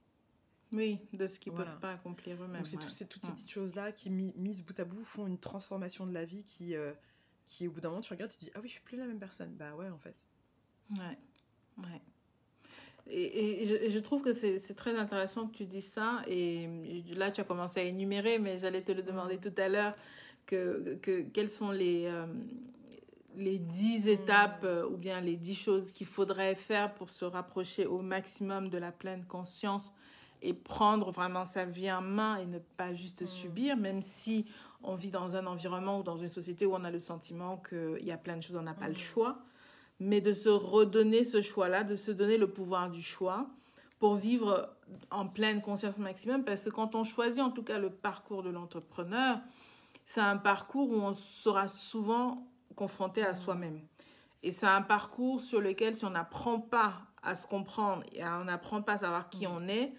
[0.71, 2.65] Oui, de ce qu'ils ne peuvent pas accomplir eux-mêmes.
[2.65, 6.25] c'est toutes ces petites choses-là qui, mises bout à bout, font une transformation de la
[6.25, 6.75] vie qui,
[7.45, 8.97] qui au bout d'un moment, tu regardes et tu dis Ah oui, je suis plus
[8.97, 9.53] la même personne.
[9.55, 10.15] Bah ouais, en fait.
[10.91, 11.17] Ouais,
[11.77, 12.01] ouais.
[13.11, 16.21] Et, je, je, trouve que c'est très intéressant que tu dises ça.
[16.27, 16.69] Et
[17.15, 19.41] là, tu as commencé à énumérer, mais j'allais te le demander mm.
[19.41, 19.95] tout à l'heure,
[20.45, 22.27] que, que, quelles sont les, euh,
[23.35, 24.09] les dix mm.
[24.09, 28.69] étapes euh, ou bien les dix choses qu'il faudrait faire pour se rapprocher au maximum
[28.69, 29.93] de la pleine conscience
[30.41, 33.27] et prendre vraiment sa vie en main et ne pas juste mm.
[33.27, 34.45] subir, même si
[34.83, 38.05] on vit dans un environnement ou dans une société où on a le sentiment qu'il
[38.05, 39.39] y a plein de choses, on n'a pas le choix
[39.99, 43.47] mais de se redonner ce choix-là, de se donner le pouvoir du choix
[43.99, 44.69] pour vivre
[45.11, 46.43] en pleine conscience maximum.
[46.43, 49.39] Parce que quand on choisit en tout cas le parcours de l'entrepreneur,
[50.05, 53.81] c'est un parcours où on sera souvent confronté à soi-même.
[54.41, 58.45] Et c'est un parcours sur lequel si on n'apprend pas à se comprendre et on
[58.45, 59.93] n'apprend pas à savoir qui on est,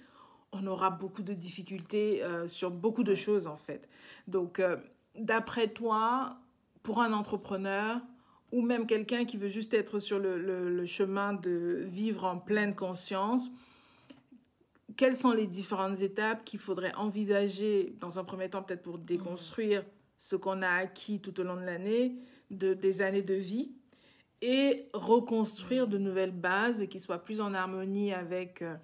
[0.52, 3.88] on aura beaucoup de difficultés euh, sur beaucoup de choses en fait.
[4.26, 4.76] Donc, euh,
[5.14, 6.38] d'après toi,
[6.82, 8.00] pour un entrepreneur,
[8.52, 12.74] ou même quelqu'un qui veut juste être sur le, le, chemin de vivre en pleine
[12.74, 13.50] conscience,
[14.96, 19.84] quelles sont les différentes étapes qu'il faudrait envisager dans un premier temps peut-être pour déconstruire
[20.18, 22.16] ce qu'on a acquis tout au long de l'année,
[22.50, 23.70] de, des années de vie,
[24.42, 28.74] et reconstruire de nouvelles bases qui soient plus en harmonie avec euh,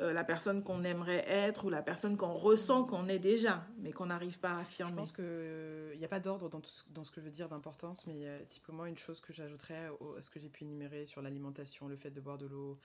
[0.00, 3.92] euh, la personne qu'on aimerait être ou la personne qu'on ressent qu'on est déjà, mais
[3.92, 4.92] qu'on n'arrive pas à affirmer.
[4.92, 8.06] Je pense qu'il n'y a pas d'ordre dans, dans, ce que je veux dire d'importance,
[8.06, 9.88] mais euh, typiquement une chose que j'ajouterais
[10.18, 12.78] à ce que j'ai pu énumérer sur l'alimentation, le fait de boire de l'eau,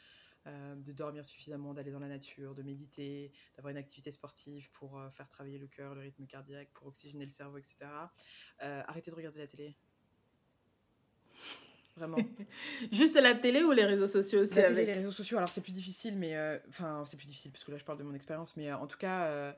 [0.48, 5.02] euh, de dormir suffisamment, d'aller dans la nature, de méditer, d'avoir une activité sportive pour
[5.12, 7.76] faire travailler le cœur, le rythme cardiaque, pour oxygéner le cerveau, etc.
[8.60, 9.76] arrêtez de regarder la télé.
[11.98, 12.18] Vraiment.
[12.92, 15.62] Juste la télé ou les réseaux sociaux aussi La télé, les réseaux sociaux, alors c'est
[15.62, 16.36] plus difficile, mais.
[16.36, 18.78] Euh, enfin, c'est plus difficile parce que là je parle de mon expérience, mais euh,
[18.78, 19.52] en tout cas, euh,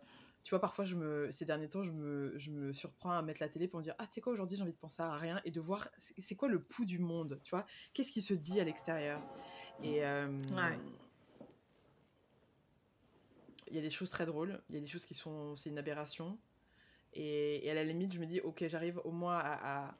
[0.43, 3.41] tu vois, parfois je me, ces derniers temps, je me, je me surprends à mettre
[3.41, 5.15] la télé pour me dire Ah, tu sais quoi, aujourd'hui j'ai envie de penser à
[5.15, 7.65] rien et de voir c'est quoi le pouls du monde, tu vois?
[7.93, 9.21] Qu'est-ce qui se dit à l'extérieur?
[9.83, 10.01] Et.
[10.01, 10.79] ouais.
[13.69, 15.55] Il y a des choses très drôles, il y a des choses qui sont.
[15.55, 16.37] C'est une aberration.
[17.15, 19.95] Et, et, à la limite, je me dis Ok, j'arrive au moins à à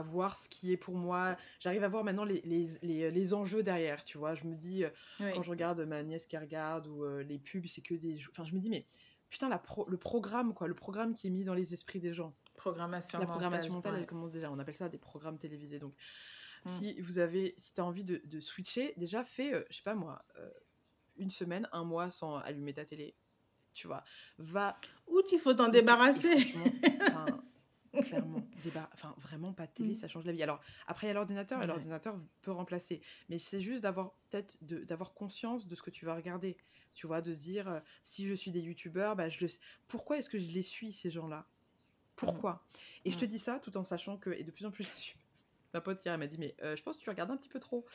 [0.00, 1.36] voir ce qui est pour moi.
[1.58, 4.34] J'arrive à voir maintenant les, les, les, les, enjeux derrière, tu vois.
[4.34, 4.90] Je me dis, euh,
[5.34, 8.18] quand je regarde ma nièce qui regarde ou euh, les pubs, c'est que des.
[8.30, 8.86] Enfin, je me dis, mais
[9.28, 12.34] putain, la le programme, quoi, le programme qui est mis dans les esprits des gens.
[12.54, 14.50] Programmation La programmation mentale, elle commence déjà.
[14.50, 15.78] On appelle ça des programmes télévisés.
[15.78, 15.94] Donc,
[16.64, 16.68] mm.
[16.68, 19.82] si vous avez, si tu as envie de, de, switcher, déjà fais, euh, je sais
[19.82, 20.24] pas moi,
[21.16, 23.14] une semaine, un mois sans allumer ta télé.
[23.72, 24.04] Tu vois,
[24.38, 24.78] va.
[25.06, 26.54] Ou il faut t'en débarrasser.
[27.92, 28.46] Clairement.
[28.92, 29.96] enfin, vraiment, pas de télé, mm.
[29.96, 30.42] ça change la vie.
[30.42, 33.00] Alors, après, il y a l'ordinateur, et l'ordinateur peut remplacer.
[33.28, 36.56] Mais c'est juste d'avoir peut-être d'avoir conscience de ce que tu vas regarder.
[36.92, 39.46] Tu vois, de se dire, euh, si je suis des youtubeurs, bah, je
[39.86, 41.46] pourquoi est-ce que je les suis, ces gens-là?
[42.16, 42.52] Pourquoi?
[42.52, 42.78] Mm.
[43.06, 44.88] Et je te dis ça tout en sachant que, et de plus en plus.
[45.72, 47.48] Ma pote hier, elle m'a dit, mais euh, je pense que tu regardes un petit
[47.48, 47.86] peu trop.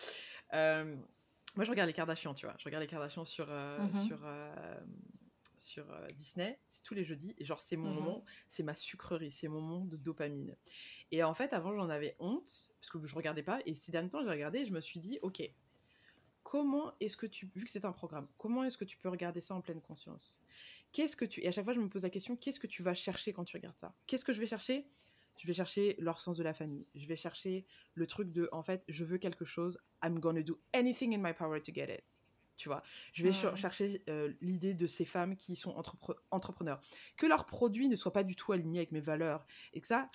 [0.53, 0.95] Euh,
[1.57, 2.55] moi, je regarde les Kardashians, tu vois.
[2.57, 4.07] Je regarde les Kardashians sur, mm-hmm.
[4.07, 4.19] sur
[5.65, 7.95] sur euh, Disney, c'est tous les jeudis, et genre c'est mon mhm.
[7.95, 10.55] moment, c'est ma sucrerie, c'est mon moment de dopamine.
[11.11, 14.09] Et en fait, avant j'en avais honte, parce que je regardais pas, et ces derniers
[14.09, 15.41] temps j'ai regardé et je me suis dit, ok,
[16.43, 19.41] comment est-ce que tu, vu que c'est un programme, comment est-ce que tu peux regarder
[19.41, 20.39] ça en pleine conscience?
[20.91, 22.83] Qu'est-ce que tu, et à chaque fois je me pose la question, qu'est-ce que tu
[22.83, 23.93] vas chercher quand tu regardes ça?
[24.07, 24.87] Qu'est-ce que je vais chercher?
[25.37, 26.85] Je vais chercher leur sens de la famille.
[26.95, 29.77] Je vais chercher le truc de, en fait, je veux quelque chose.
[30.01, 32.17] I'm gonna do anything in my power to get it
[32.57, 32.83] tu vois.
[33.13, 35.75] Je vais chercher euh, l'idée de ces femmes qui sont
[36.31, 36.81] entrepreneurs.
[37.17, 39.45] Que leurs produits ne soient pas du tout alignés avec mes valeurs.
[39.73, 40.09] Et que ça,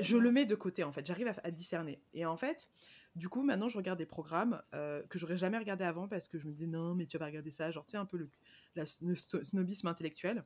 [0.00, 1.06] je le mets de côté, en fait.
[1.06, 2.02] J'arrive à, discerner.
[2.12, 2.70] Et en fait,
[3.14, 6.38] du coup, maintenant, je regarde des programmes euh, que j'aurais jamais regardé avant parce que
[6.38, 7.70] je me disais, non, mais tu vas pas regarder ça.
[7.70, 8.30] Genre, tu sais, un peu le
[8.76, 10.44] la snobisme intellectuel.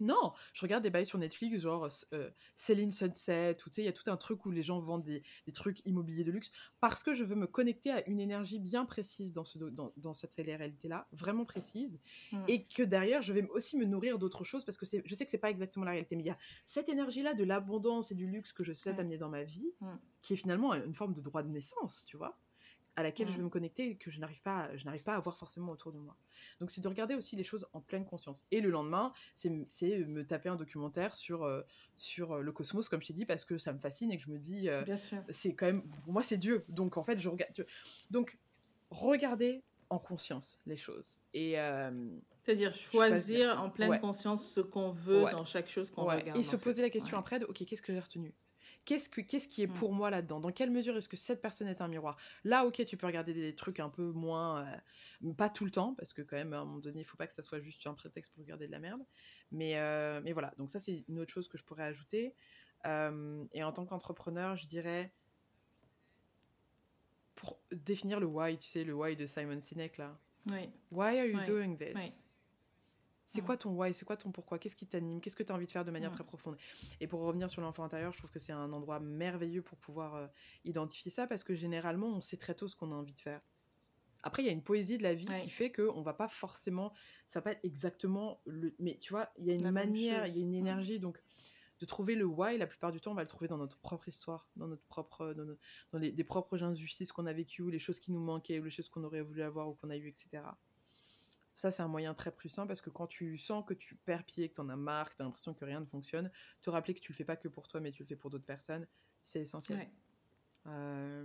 [0.00, 3.84] Non, je regarde des bails sur Netflix, genre euh, Selling Sunset, ou tu sais, il
[3.84, 5.22] y a tout un truc où les gens vendent des,
[5.52, 9.32] trucs immobiliers de luxe, parce que je veux me connecter à une énergie bien précise
[9.32, 12.00] dans, ce, dans, dans cette réalité-là, vraiment précise,
[12.32, 12.44] mm.
[12.48, 15.30] et que derrière, je vais aussi me nourrir d'autres choses, parce que je sais que
[15.30, 18.26] c'est pas exactement la réalité, mais il y a cette énergie-là de l'abondance et du
[18.26, 19.94] luxe que je souhaite amener dans ma vie, mm.
[20.22, 22.36] qui est finalement une forme de droit de naissance, tu vois?
[22.96, 25.20] À laquelle je veux me connecter et que je n'arrive pas, je n'arrive pas à
[25.20, 26.16] voir forcément autour de moi.
[26.60, 28.46] Donc c'est de regarder aussi les choses en pleine conscience.
[28.50, 31.62] Et le lendemain, c'est me taper un documentaire sur, euh,
[31.96, 34.22] sur euh, le cosmos, comme je t'ai dit, parce que ça me fascine et que
[34.22, 34.84] je me dis, euh,
[35.28, 36.64] c'est quand même, pour moi c'est Dieu.
[36.68, 37.52] Donc en fait, je regarde.
[38.10, 38.38] Donc
[38.90, 41.20] regardez en conscience les choses.
[41.32, 41.56] Et
[42.42, 46.38] c'est-à-dire choisir, en pleine conscience ce qu'on veut dans chaque chose qu'on regarde.
[46.38, 48.34] Et se poser la question après de, ok, qu'est-ce que j'ai retenu?
[48.84, 49.74] Qu'est-ce, que, qu'est-ce qui est mm.
[49.74, 50.40] pour moi là-dedans?
[50.40, 52.16] Dans quelle mesure est-ce que cette personne est un miroir?
[52.44, 54.66] Là, ok, tu peux regarder des trucs un peu moins.
[55.22, 57.16] Euh, pas tout le temps, parce que quand même, à un moment donné, il faut
[57.16, 59.00] pas que ça soit juste un prétexte pour regarder de la merde.
[59.52, 62.34] Mais, euh, mais voilà, donc ça, c'est une autre chose que je pourrais ajouter.
[62.86, 65.12] Euh, et en tant qu'entrepreneur, je dirais.
[67.36, 70.16] Pour définir le why, tu sais, le why de Simon Sinek là.
[70.46, 70.70] Oui.
[70.90, 72.23] Why are you doing this?
[73.34, 75.54] C'est quoi ton why C'est quoi ton pourquoi Qu'est-ce qui t'anime Qu'est-ce que tu as
[75.54, 76.56] envie de faire de manière très profonde?
[77.00, 80.14] Et pour revenir sur l'enfant intérieur, je trouve que c'est un endroit merveilleux pour pouvoir
[80.14, 80.26] euh,
[80.64, 83.40] identifier ça parce que généralement, on sait très tôt ce qu'on a envie de faire.
[84.22, 86.94] Après, il y a une poésie de la vie qui fait qu'on va pas forcément.
[87.26, 88.74] Ça va pas être exactement le.
[88.78, 90.98] Mais tu vois, il y a une manière, il y a une énergie.
[90.98, 91.22] Donc,
[91.80, 94.08] de trouver le why, la plupart du temps, on va le trouver dans notre propre
[94.08, 95.44] histoire, dans notre propre, dans,
[95.92, 98.70] dans les, des propres injustices qu'on a vécues, les choses qui nous manquaient, ou les
[98.70, 100.42] choses qu'on aurait voulu avoir ou qu'on a eu, etc.
[101.56, 104.48] Ça, c'est un moyen très puissant parce que quand tu sens que tu perds pied,
[104.48, 106.30] que tu en as marre, que tu as l'impression que rien ne fonctionne,
[106.60, 108.30] te rappeler que tu le fais pas que pour toi, mais tu le fais pour
[108.30, 108.86] d'autres personnes,
[109.22, 109.88] c'est essentiel.
[110.66, 111.24] Euh,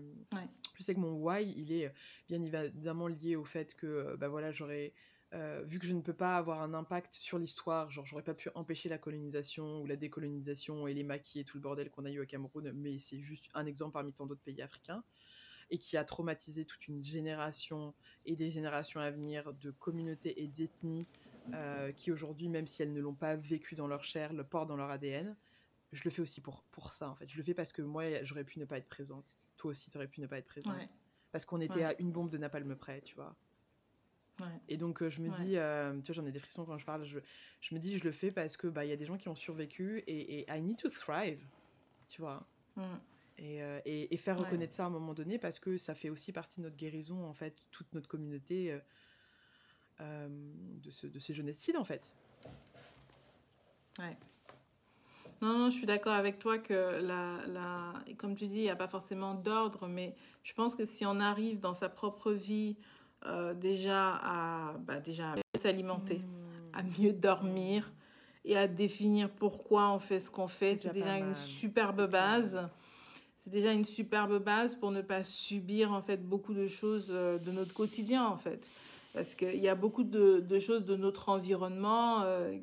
[0.76, 1.92] je sais que mon why, il est
[2.28, 4.94] bien évidemment lié au fait que, bah voilà, j'aurais.
[5.36, 8.34] Euh, vu que je ne peux pas avoir un impact sur l'histoire, genre j'aurais pas
[8.34, 12.06] pu empêcher la colonisation ou la décolonisation et les maquis et tout le bordel qu'on
[12.06, 15.04] a eu au Cameroun, mais c'est juste un exemple parmi tant d'autres pays africains
[15.70, 17.93] et qui a traumatisé toute une génération
[18.26, 21.07] et des générations à venir de communautés et d'ethnies
[21.53, 24.70] euh, qui aujourd'hui, même si elles ne l'ont pas vécu dans leur chair, le portent
[24.70, 25.36] dans leur ADN.
[25.91, 27.28] Je le fais aussi pour, pour ça, en fait.
[27.28, 29.47] Je le fais parce que moi, j'aurais pu ne pas être présente.
[29.57, 30.76] Toi aussi, tu aurais pu ne pas être présente.
[31.32, 33.36] Parce qu'on était à une bombe de napalm près, tu vois.
[34.67, 36.86] Et donc, euh, je me dis, euh, tu vois, j'en ai des frissons quand je
[36.86, 37.03] parle.
[37.05, 37.20] Je,
[37.59, 39.28] je me dis, je le fais parce que bah, il y a des gens qui
[39.28, 41.43] ont survécu et, et I need to thrive,
[42.07, 42.47] tu vois.
[42.76, 42.84] Mm.
[43.42, 46.32] Euh, et, et, faire reconnaître ça à un moment donné parce que ça fait aussi
[46.32, 48.80] partie de notre guérison, en fait, toute notre communauté euh,
[50.02, 50.28] euh,
[50.84, 52.16] de, ce, de ces en fait.
[54.00, 54.18] Ouais.
[55.42, 58.70] Non, non, je suis d'accord avec toi que, la, la, comme tu dis, il n'y
[58.70, 62.76] a pas forcément d'ordre, mais je pense que si on arrive dans sa propre vie
[63.56, 66.78] déjà à bah, déjà s'alimenter, mmh.
[66.78, 67.92] à mieux dormir
[68.44, 72.70] et à définir pourquoi on fait ce qu'on fait, c'est déjà, une superbe base
[73.40, 77.38] c'est déjà une superbe base pour ne pas subir en fait beaucoup de choses euh,
[77.40, 78.70] de notre quotidien en fait.
[79.14, 82.56] Parce qu'il y a beaucoup de, de, choses de notre environnement euh,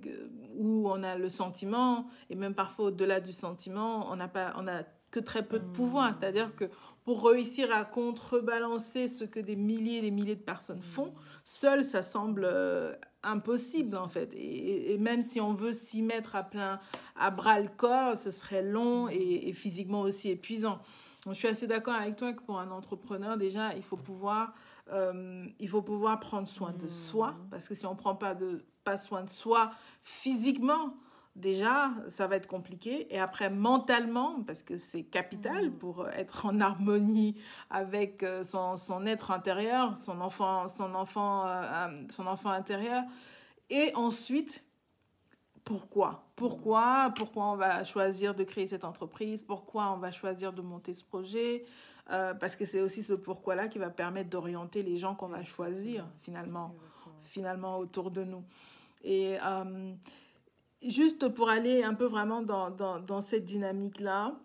[0.55, 4.69] où on a le sentiment et même parfois au-delà du sentiment on n'a pas on
[4.69, 6.17] a que très peu de pouvoir mmh.
[6.21, 6.65] c'est-à-dire que
[7.05, 11.85] pour réussir à contrebalancer ce que des milliers et des milliers de personnes font seul
[11.85, 12.95] ça semble euh,
[13.27, 14.31] impossible en fait.
[14.35, 16.81] Et, même si on veut s'y mettre à plein,
[17.17, 20.81] à bras le corps, ce serait long et, physiquement aussi épuisant.
[21.25, 24.55] Donc, je suis assez d'accord avec toi que pour un entrepreneur, déjà, il faut pouvoir,
[24.93, 28.35] euh, il faut pouvoir prendre soin de soi, parce que si on ne prend pas,
[28.37, 30.95] de, pas soin de soi physiquement,
[31.37, 33.15] déjà, ça va être compliqué.
[33.15, 35.79] Et après, mentalement, parce que c'est capital mm.
[35.79, 37.37] pour être en harmonie
[37.71, 43.05] avec euh, son, son être intérieur, son enfant, son enfant, euh, euh, son enfant intérieur.
[43.71, 44.65] Et ensuite,
[45.65, 46.31] pourquoi?
[46.37, 47.13] Pourquoi?
[47.15, 49.43] Pourquoi on va choisir de créer cette entreprise?
[49.43, 51.65] Pourquoi on va choisir de monter ce projet?
[52.09, 56.07] Parce que c'est aussi ce pourquoi-là qui va permettre d'orienter les gens qu'on va choisir
[56.23, 56.73] finalement,
[57.19, 58.45] finalement autour de nous.
[59.03, 59.39] Et
[60.91, 64.39] juste pour aller un peu vraiment dans, dans, dans cette dynamique-là,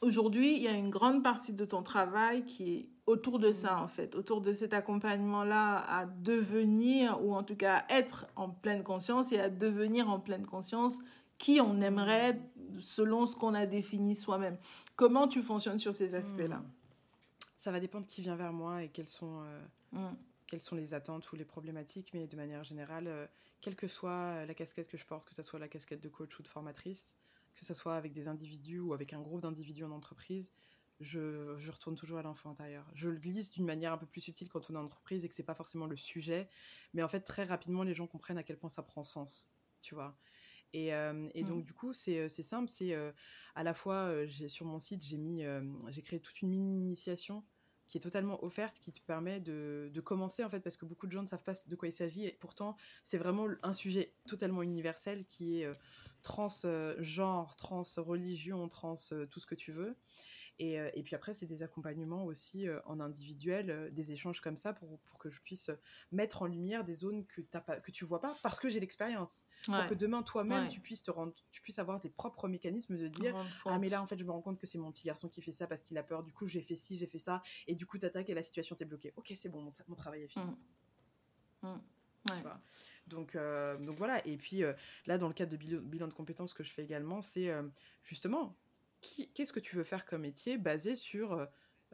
[0.00, 3.80] aujourd'hui, il y a une grande partie de ton travail qui est autour de ça,
[3.80, 8.82] en fait, autour de cet accompagnement-là à devenir, ou en tout cas être en pleine
[8.82, 11.00] conscience et à devenir en pleine conscience
[11.38, 12.40] qui on aimerait
[12.78, 14.56] selon ce qu'on a défini soi-même.
[14.94, 16.62] Comment tu fonctionnes sur ces aspects-là?
[17.58, 19.60] Ça va dépendre qui vient vers moi et quelles sont, euh,
[19.92, 20.14] hmm.
[20.46, 23.26] quelles sont les attentes ou les problématiques, mais de manière générale, euh,
[23.60, 26.38] quelle que soit la casquette que je porte, que ce soit la casquette de coach
[26.38, 27.14] ou de formatrice,
[27.54, 30.52] que ce soit avec des individus ou avec un groupe d'individus en entreprise,
[31.00, 32.86] je, je, retourne toujours à l'enfant intérieur.
[32.94, 35.28] Je le glisse d'une manière un peu plus subtile quand on est en entreprise et
[35.28, 36.48] que c'est pas forcément le sujet,
[36.92, 39.50] mais en fait très rapidement les gens comprennent à quel point ça prend sens,
[39.80, 40.18] tu vois.
[40.72, 40.90] Et,
[41.34, 42.68] et donc, du coup, c'est simple.
[42.68, 42.94] C'est
[43.56, 45.42] à la fois, j'ai sur mon site, j'ai mis,
[45.88, 47.44] j'ai créé toute une mini-initiation
[47.90, 51.06] qui est totalement offerte, qui te permet de, de, commencer en fait, parce que beaucoup
[51.06, 54.14] de gens ne savent pas de quoi il s'agit, et pourtant c'est vraiment un sujet
[54.26, 55.68] totalement universel qui est
[56.22, 58.94] trans-genre, trans-religion, trans
[59.30, 59.96] tout ce que tu veux.
[60.60, 64.56] Euh, et, puis après, c'est des accompagnements aussi euh, en individuel, euh, des échanges comme
[64.56, 65.70] ça pour, pour, que je puisse
[66.12, 68.80] mettre en lumière des zones que, as pas, que tu vois pas parce que j'ai
[68.80, 69.44] l'expérience.
[69.66, 73.08] Pour que demain, toi-même, tu, puisses te rendre, tu puisses avoir des propres mécanismes de
[73.08, 73.34] dire
[73.64, 75.42] Ah, mais là, en fait, je me rends compte que c'est mon petit garçon qui
[75.42, 76.22] fait ça parce qu'il a peur.
[76.22, 77.42] Du coup, j'ai fait ci, j'ai fait ça.
[77.66, 79.12] Et du coup, t'attaques et la situation t'est bloquée.
[79.16, 80.44] Ok, c'est bon, mon, travail est fini.
[81.62, 81.68] Mmh.
[81.68, 81.80] Mmh.
[83.06, 83.36] Donc,
[83.80, 84.26] donc voilà.
[84.26, 84.62] Et puis
[85.06, 87.50] là, dans le cadre de bilan, de compétences que je fais également, c'est
[88.02, 88.56] justement
[89.00, 91.46] qu'est-ce que tu veux faire comme métier basé sur euh,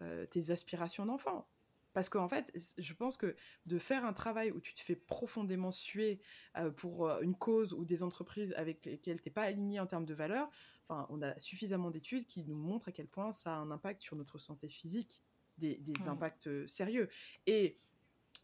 [0.03, 1.49] euh, tes aspirations d'enfant?
[1.93, 3.35] Parce qu'en fait, je pense que
[3.65, 6.21] de faire un travail où tu te fais profondément suer
[6.59, 10.05] euh, pour une cause ou des entreprises avec lesquelles tu n'es pas aligné en termes
[10.05, 10.51] de valeurs,
[10.89, 14.03] enfin, on a suffisamment d'études qui nous montrent à quel point ça a un impact
[14.03, 15.23] sur notre santé physique,
[15.57, 17.09] des, impacts sérieux.
[17.47, 17.77] Et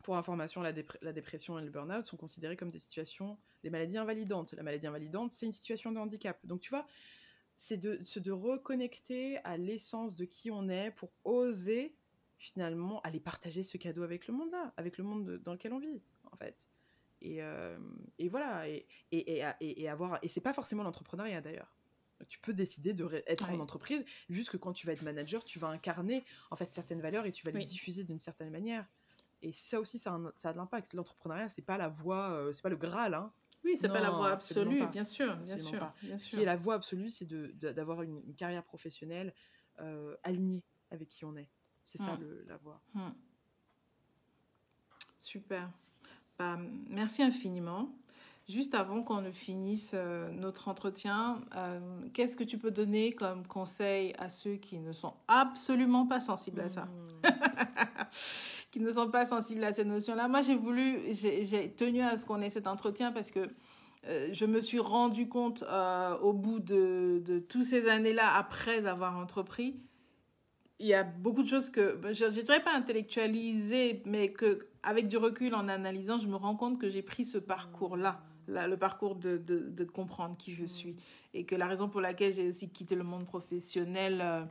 [0.02, 3.98] pour information, la, la dépression et le burn-out sont considérés comme des situations, des maladies
[3.98, 4.54] invalidantes.
[4.54, 6.38] La maladie invalidante, c'est une situation de handicap.
[6.46, 6.86] Donc tu vois,
[7.56, 11.94] c'est de, de reconnecter à l'essence de qui on est pour oser
[12.38, 15.78] finalement aller partager ce cadeau avec le monde là, avec le monde dans lequel on
[15.78, 16.68] vit en fait.
[17.20, 17.78] Et, euh,
[18.18, 21.72] et voilà, et, et, et, et avoir, et c'est pas forcément l'entrepreneuriat d'ailleurs.
[22.28, 25.58] Tu peux décider de être en entreprise, juste que quand tu vas être manager, tu
[25.58, 28.86] vas incarner en fait certaines valeurs et tu vas les diffuser d'une certaine manière.
[29.42, 30.94] Et ça aussi, ça a, ça a de l'impact.
[30.94, 33.32] L'entrepreneuriat, c'est pas la voie, euh, c'est pas le Graal, hein.
[33.64, 36.36] Oui, c'est pas la voie absolue, bien sûr, bien sûr, bien sûr.
[36.36, 39.32] Qui est la voie absolue, c'est d'avoir de, une, une, carrière professionnelle
[39.80, 41.48] euh, alignée avec qui on est.
[41.84, 42.20] C'est ça hmm.
[42.20, 42.80] le, la voie.
[42.94, 43.10] Hmm.
[45.18, 45.70] Super.
[46.38, 46.58] Bah,
[46.88, 47.94] merci infiniment.
[48.48, 51.80] Juste avant qu'on ne finisse euh, notre entretien, euh,
[52.12, 56.60] qu'est-ce que tu peux donner comme conseil à ceux qui ne sont absolument pas sensibles
[56.60, 56.82] à ça?
[56.84, 57.22] Hmm.
[58.72, 60.26] qui ne sont pas sensibles à cette notion-là.
[60.28, 63.50] Moi, j'ai voulu, j'ai tenu à ce qu'on ait cet entretien parce que
[64.08, 68.84] euh, je me suis rendu compte euh, au bout de, de toutes ces années-là, après
[68.86, 69.76] avoir entrepris,
[70.80, 75.06] il y a beaucoup de choses que je ne dirais pas intellectualiser, mais que avec
[75.06, 79.16] du recul, en analysant, je me rends compte que j'ai pris ce parcours-là, le parcours
[79.16, 80.96] de, de, de, comprendre qui je suis.
[81.34, 84.44] Et que la raison pour laquelle j'ai aussi quitté le monde professionnel euh,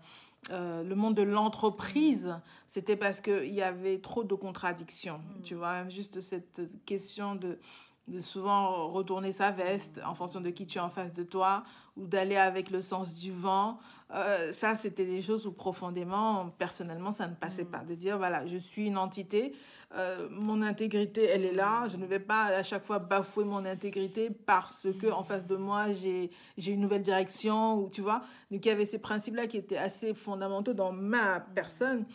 [0.50, 2.36] euh, le monde de l'entreprise,
[2.68, 5.20] c'était parce qu'il y avait trop de contradictions.
[5.20, 5.42] Mm.
[5.44, 7.60] Tu vois, juste cette question de,
[8.08, 11.64] de souvent retourner sa veste en fonction de qui tu es en face de toi
[11.96, 13.78] ou d'aller avec le sens du vent.
[14.16, 17.72] Euh, ça, c'était des choses où profondément, personnellement, ça ne passait mm.
[17.72, 17.84] pas.
[17.84, 19.54] De dire, voilà, je suis une entité,
[19.96, 21.88] euh, mon intégrité, elle est là.
[21.88, 25.56] Je ne vais pas à chaque fois bafouer mon intégrité parce que en face de
[25.56, 28.22] moi, j'ai une nouvelle direction, ou tu vois.
[28.52, 32.06] Donc, il y avait ces principes-là qui étaient assez fondamentaux dans ma personne.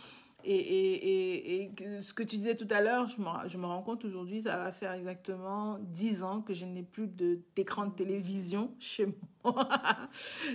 [0.49, 3.83] Et, et, et, ce que tu disais tout à l'heure, je me, je me rends
[3.83, 8.71] compte aujourd'hui, ça va faire exactement dix ans que je n'ai plus d'écran de, télévision
[8.79, 9.09] chez
[9.45, 9.69] moi.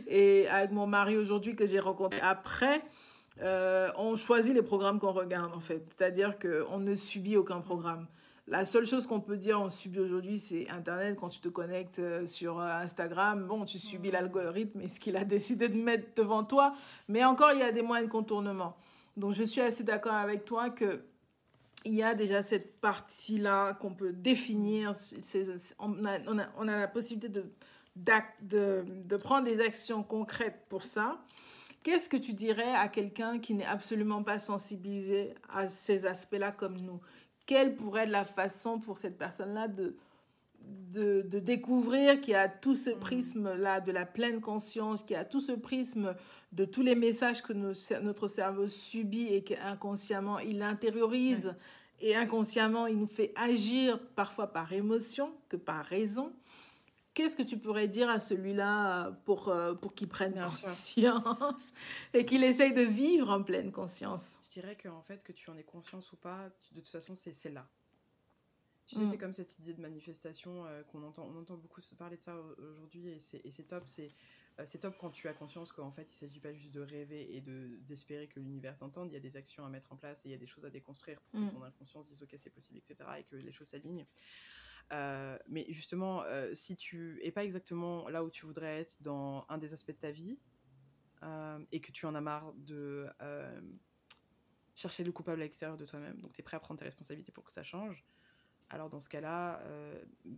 [0.07, 2.81] et avec mon mari aujourd'hui que j'ai rencontré après,
[3.41, 5.83] euh, on choisit les programmes qu'on regarde en fait.
[5.95, 8.07] C'est-à-dire qu'on ne subit aucun programme.
[8.47, 11.17] La seule chose qu'on peut dire on subit aujourd'hui, c'est Internet.
[11.19, 15.15] Quand tu te connectes euh, sur euh, Instagram, bon, tu subis l'algorithme et ce qu'il
[15.15, 16.75] a décidé de mettre devant toi.
[17.07, 18.75] Mais encore, il y a des moyens de contournement.
[19.15, 21.01] Donc, je suis assez d'accord avec toi que
[21.83, 24.93] il y a déjà cette partie-là qu'on peut définir.
[25.79, 27.45] On a, on, a, on a, la possibilité de,
[28.41, 31.19] de, de prendre des actions concrètes pour ça.
[31.83, 36.79] Qu'est-ce que tu dirais à quelqu'un qui n'est absolument pas sensibilisé à ces aspects-là comme
[36.79, 36.99] nous?
[37.47, 39.95] Quelle pourrait être la façon pour cette personne-là de,
[40.63, 45.19] de, de, découvrir qu'il y a tout ce prisme-là de la pleine conscience, qu'il y
[45.19, 46.15] a tout ce prisme
[46.51, 51.55] de tous les messages que notre cerveau subit et qu'inconsciemment il intériorise
[51.99, 56.31] et inconsciemment il nous fait agir parfois par émotion que par raison?
[57.13, 61.73] Qu'est-ce que tu pourrais dire à celui-là euh, pour, euh, pour qu'il prenne conscience
[62.13, 64.37] et qu'il essaye de vivre en pleine conscience?
[64.45, 67.49] Je dirais qu'en fait, que tu en aies conscience ou pas, de toute façon, c'est
[67.49, 67.67] là.
[68.85, 69.09] Tu sais, mm.
[69.09, 72.35] c'est comme cette idée de manifestation euh, qu'on entend, on entend beaucoup parler de ça
[72.59, 73.87] aujourd'hui et c'est top.
[74.65, 77.35] C'est top quand tu as conscience qu'en fait, il ne s'agit pas juste de rêver
[77.35, 79.09] et d'espérer que l'univers t'entende.
[79.09, 80.65] Il y a des actions à mettre en place et il y a des choses
[80.65, 81.51] à déconstruire pour que mm.
[81.51, 82.97] ton inconscience dise ok, c'est possible, etc.
[83.19, 84.05] et que les choses s'alignent.
[84.91, 89.45] Euh, mais justement, euh, si tu es pas exactement là où tu voudrais être dans
[89.49, 90.37] un des aspects de ta vie
[91.23, 93.07] euh, et que tu en as marre de
[94.75, 97.31] chercher le coupable à l'extérieur de toi-même, donc tu es prêt à prendre tes responsabilités
[97.31, 98.03] pour que ça change,
[98.69, 99.61] alors dans ce cas-là,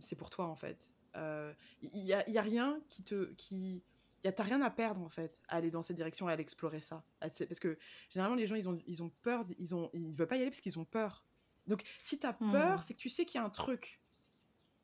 [0.00, 0.92] c'est pour toi en fait.
[1.14, 3.32] Il n'y a, y a rien qui te...
[3.34, 3.82] Qui,
[4.22, 7.04] t'as rien à perdre en fait à aller dans cette direction et à l'explorer ça
[7.20, 7.78] parce que
[8.08, 10.50] généralement les gens ils ont ils ont peur ils ont ils veulent pas y aller
[10.50, 11.26] parce qu'ils ont peur
[11.66, 12.50] donc si tu as mmh.
[12.50, 14.00] peur c'est que tu sais qu'il y a un truc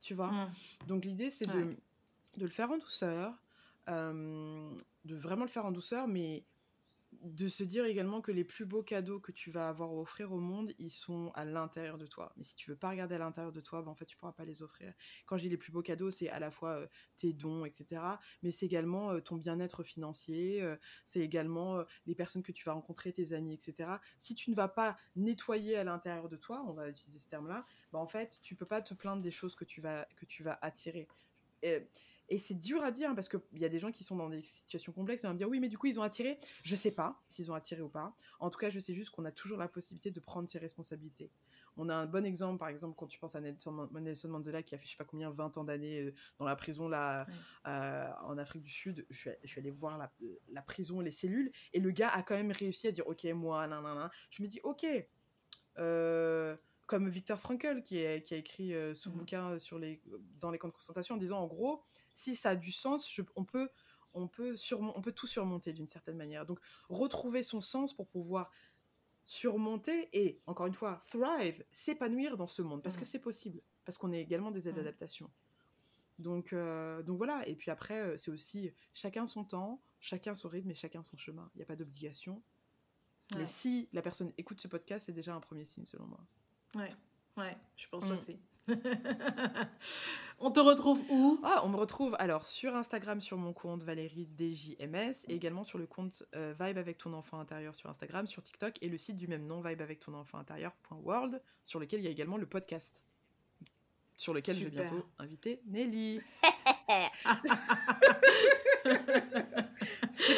[0.01, 0.53] tu vois mmh.
[0.87, 1.77] donc l'idée c'est de
[2.37, 3.35] de le faire en douceur
[3.89, 6.45] de vraiment le faire en douceur mais
[7.23, 10.33] de se dire également que les plus beaux cadeaux que tu vas avoir à offrir
[10.33, 12.33] au monde, ils sont à l'intérieur de toi.
[12.37, 14.33] Mais si tu veux pas regarder à l'intérieur de toi, ben en fait, tu pourras
[14.33, 14.93] pas les offrir.
[15.27, 18.03] Quand je dis les plus beaux cadeaux, c'est à la fois euh, tes dons, etc.
[18.43, 22.73] Mais c'est également euh, ton bien-être financier, euh, c'est également les personnes que tu vas
[22.73, 23.91] rencontrer, tes amis, etc.
[24.19, 27.67] Si tu ne vas pas nettoyer à l'intérieur de toi, on va utiliser ce terme-là,
[27.93, 30.43] ben en fait, tu peux pas te plaindre des choses que tu vas, que tu
[30.43, 31.07] vas attirer.
[31.63, 31.87] Et,
[32.31, 34.31] et c'est dur à dire hein, parce qu'il y a des gens qui sont dans
[34.31, 36.39] des situations complexes et vont me dire oui, mais du coup, ils ont attiré.
[36.63, 38.15] Je sais pas s'ils ont attiré ou pas.
[38.39, 41.31] En tout cas, je sais juste qu'on a toujours la possibilité de prendre ses responsabilités.
[41.77, 43.89] On a un bon exemple, par exemple, quand tu penses à Nelson,
[44.29, 46.89] Mandela qui a fait je sais pas combien, 20 ans d'années euh, dans la prison
[46.89, 47.27] là,
[47.67, 49.07] euh, en Afrique du Sud.
[49.11, 50.13] Je suis, je suis allée voir la,
[50.53, 53.67] la, prison, les cellules, et le gars a quand même réussi à dire ok, moi,
[53.67, 54.11] nan, nan, nan.
[54.31, 54.87] Je me dis ok.
[55.79, 56.57] Euh,
[56.91, 59.13] comme Victor Frankl qui, est, qui a écrit ce mmh.
[59.13, 60.03] bouquin sur les,
[60.41, 61.85] dans les camps de concentration en disant en gros,
[62.15, 63.71] si ça a du sens, on, peut,
[64.13, 66.47] on, peut on peut tout surmonter d'une certaine manière.
[66.47, 68.51] Donc, retrouver son sens pour pouvoir
[69.25, 73.05] surmonter et, encore une fois, thrive, s'épanouir dans ce monde, parce que mmh.
[73.13, 74.79] c'est possible, parce qu'on est également des aides mmh.
[74.79, 75.31] d'adaptation.
[76.19, 80.49] Donc, euh, donc voilà, et puis après, euh, c'est aussi chacun son temps, chacun son
[80.49, 81.49] rythme et chacun son chemin.
[81.55, 82.43] Il n'y a pas d'obligation.
[83.37, 86.27] Mais si la personne écoute ce podcast, c'est déjà un premier signe, selon moi.
[86.75, 86.93] Ouais,
[87.37, 88.13] ouais, je pense mmh.
[88.13, 88.39] aussi.
[90.39, 91.41] on te retrouve où?
[91.43, 95.79] Ah, On me retrouve alors sur Instagram sur mon compte Valérie DJMS et également sur
[95.79, 99.17] le compte euh, Vibe avec ton enfant intérieur sur Instagram, sur TikTok et le site
[99.17, 102.47] du même nom Vibe avec ton enfant intérieur.world sur lequel il y a également le
[102.47, 103.05] podcast
[104.17, 106.21] sur lequel je vais bientôt inviter Nelly.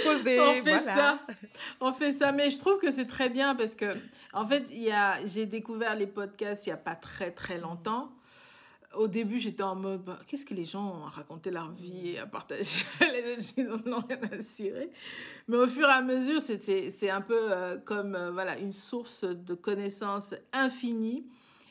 [0.07, 1.19] On fait ça.
[1.81, 2.33] On fait ça.
[2.33, 3.97] Mais je trouve que c'est très bien parce que,
[4.33, 4.65] en fait,
[5.27, 8.13] j'ai découvert les podcasts il n'y a pas très très longtemps.
[8.95, 12.11] Au début, j'étais en mode, bah, qu'est-ce que les gens ont à raconter leur vie
[12.11, 12.85] et à partager
[13.57, 14.91] Ils n'ont rien à cirer.
[15.49, 19.25] Mais au fur et à mesure, c'est un peu euh, comme euh, voilà, une source
[19.25, 21.27] de connaissances infinie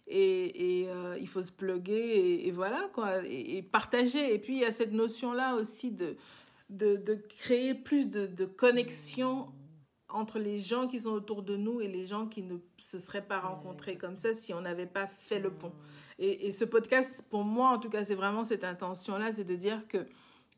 [0.07, 4.65] et, euh, il faut se plugger et, voilà quoi et, partager et puis il y
[4.65, 6.17] a cette notion là aussi de
[6.71, 9.49] de, de créer plus de, de connexion
[10.09, 13.25] entre les gens qui sont autour de nous et les gens qui ne se seraient
[13.25, 15.73] pas rencontrés comme ça si on n'avait pas fait le pont.
[16.17, 19.55] Et, et, ce podcast, pour moi en tout cas, c'est vraiment cette intention-là, c'est de
[19.55, 20.05] dire que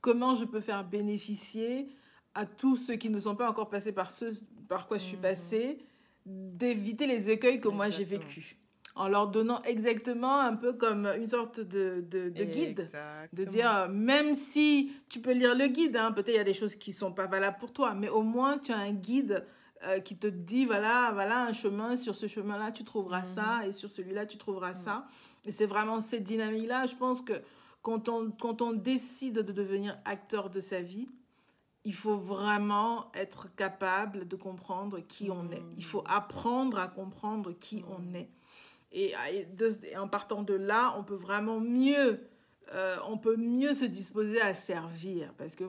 [0.01, 1.87] comment je peux faire bénéficier
[2.35, 4.25] à tous ceux qui ne sont pas encore passés par ce
[4.67, 5.21] par quoi je suis mmh.
[5.21, 5.77] passée,
[6.25, 8.55] d'éviter les écueils que moi j'ai vécus
[8.95, 12.87] en leur donnant exactement un peu comme une sorte de, de, de guide.
[13.33, 16.53] De dire, même si tu peux lire le guide, hein, peut-être il y a des
[16.53, 19.45] choses qui sont pas valables pour toi, mais au moins tu as un guide
[19.85, 23.69] euh, qui te dit, voilà, voilà un chemin, sur ce chemin-là tu trouveras ça, mhm.
[23.69, 25.07] et sur celui-là tu trouveras ça.
[25.45, 27.33] Et c'est vraiment cette dynamique-là, je pense que
[27.81, 31.09] quand on, quand on décide de devenir acteur de sa vie,
[31.83, 35.63] il faut vraiment être capable de comprendre qui on est.
[35.75, 36.07] Il faut mhm.
[36.07, 38.15] apprendre à comprendre qui on mhm.
[38.15, 38.29] est.
[38.93, 39.13] Et,
[39.97, 42.19] en partant de là, on peut vraiment mieux,
[42.73, 45.33] euh, on peut mieux se disposer à servir.
[45.37, 45.63] Parce que,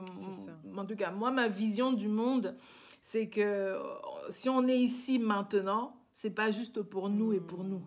[0.77, 2.55] en tout cas, moi, ma vision du monde,
[3.01, 3.83] c'est que euh,
[4.29, 7.83] si on est ici maintenant, c'est pas juste pour nous et pour nous,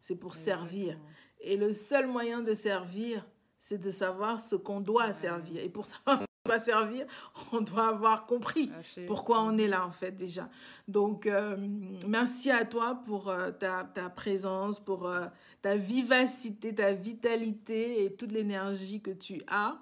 [0.00, 0.98] c'est pour servir.
[1.40, 3.26] Et le seul moyen de servir,
[3.58, 5.62] c'est de savoir ce qu'on doit servir.
[5.62, 7.06] Et pour savoir va servir,
[7.52, 8.70] on doit avoir compris
[9.06, 10.48] pourquoi on est là en fait déjà.
[10.88, 11.56] Donc euh,
[12.06, 15.26] merci à toi pour euh, ta, ta, présence, pour euh,
[15.60, 19.78] ta vivacité, ta vitalité et toute l'énergie que tu as.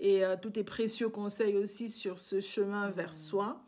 [0.00, 3.60] Et tous tes précieux conseils aussi sur ce chemin vers soi.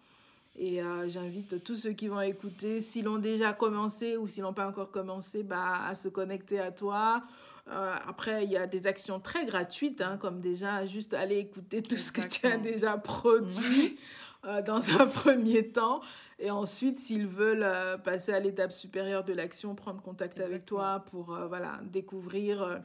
[0.57, 0.79] Et
[1.09, 4.93] j'invite tous ceux qui vont écouter, s'ils l'ont déjà commencé ou s'ils n'ont pas encore
[4.93, 7.25] commencé, bah, à se connecter à toi
[7.69, 11.83] euh, après, il y a des actions très gratuites, hein, comme déjà juste aller écouter
[11.83, 13.99] tout ce que tu as déjà produit
[14.45, 16.01] euh, dans un premier temps.
[16.39, 21.05] Et ensuite, s'ils veulent euh, passer à l'étape supérieure de l'action, prendre contact avec toi
[21.11, 22.81] pour voilà, découvrir,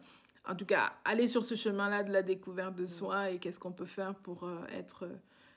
[0.48, 3.72] en tout cas, aller sur ce chemin-là de la découverte de soi et qu'est-ce qu'on
[3.72, 5.08] peut faire pour être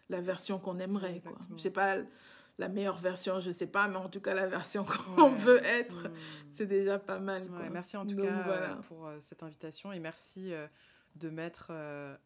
[0.09, 1.21] la version qu'on aimerait.
[1.23, 1.37] Quoi.
[1.57, 1.97] Je sais pas
[2.59, 4.85] la meilleure version, je sais pas, mais en tout cas, la version
[5.17, 6.15] qu'on veut être, mm.
[6.53, 7.49] c'est déjà pas mal.
[7.71, 10.67] merci en tout cas euh, pour euh, cette invitation et merci euh,
[11.15, 11.71] de mettre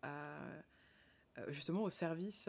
[0.02, 0.30] à,
[1.48, 2.48] justement au service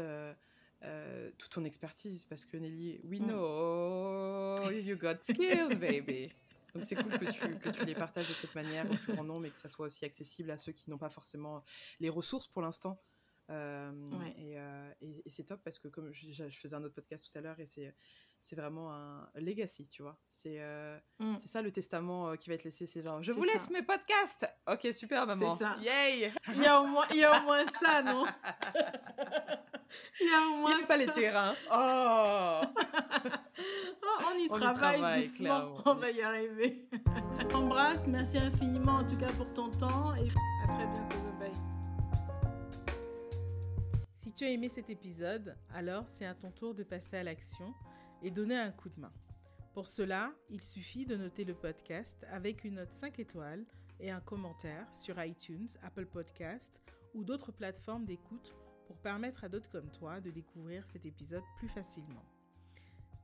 [1.38, 3.28] toute ton expertise parce que Nelly, we mm.
[3.28, 6.32] know you got skills, baby.
[6.74, 9.24] Donc c'est cool que tu, que tu les partages de cette manière au plus grand
[9.24, 11.64] nombre et que ça soit aussi accessible à ceux qui n'ont pas forcément
[12.00, 13.00] les ressources pour l'instant.
[13.50, 13.92] Euh,
[15.02, 17.42] et, et, c'est top parce que comme je, je, faisais un autre podcast tout à
[17.42, 17.94] l'heure et c'est
[18.44, 20.18] c'est vraiment un legacy, tu vois.
[20.28, 21.36] C'est euh, mm.
[21.40, 22.86] c'est ça le testament euh, qui va être laissé.
[22.86, 24.46] C'est genre, je vous laisse mes podcasts.
[24.70, 25.56] Ok, super, maman.
[25.56, 25.78] C'est ça.
[25.82, 28.26] Yay il, y a au moins, il y a au moins ça, non?
[30.20, 31.56] Il y a au moins il pas les terrains.
[31.72, 32.62] Oh,
[34.02, 35.78] oh On y travaille, doucement.
[35.86, 36.90] On va y arriver.
[37.54, 40.30] Embrasse, merci infiniment en tout cas pour ton temps et
[40.64, 41.33] à très bientôt.
[44.44, 47.74] As aimé cet épisode, alors c'est à ton tour de passer à l'action
[48.22, 49.14] et donner un coup de main.
[49.74, 53.64] Pour cela, il suffit de noter le podcast avec une note 5 étoiles
[54.02, 56.82] et un commentaire sur iTunes, Apple Podcast
[57.14, 58.54] ou d'autres plateformes d'écoute
[58.86, 62.26] pour permettre à d'autres comme toi de découvrir cet épisode plus facilement.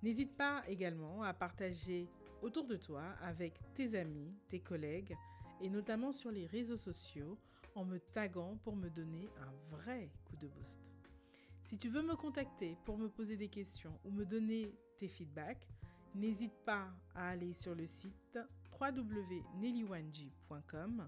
[0.02, 2.08] N'hésite pas également à partager
[2.42, 5.18] autour de toi avec tes amis, tes collègues
[5.60, 7.38] et notamment sur les réseaux sociaux
[7.76, 10.80] en me taguant pour me donner un vrai coup de boost.
[11.64, 15.68] Si tu veux me contacter pour me poser des questions ou me donner tes feedbacks,
[16.16, 18.40] n'hésite pas à aller sur le site
[18.80, 21.08] www.nellywanji.com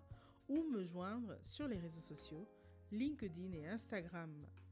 [0.50, 2.48] ou me joindre sur les réseaux sociaux,
[2.92, 4.32] LinkedIn et Instagram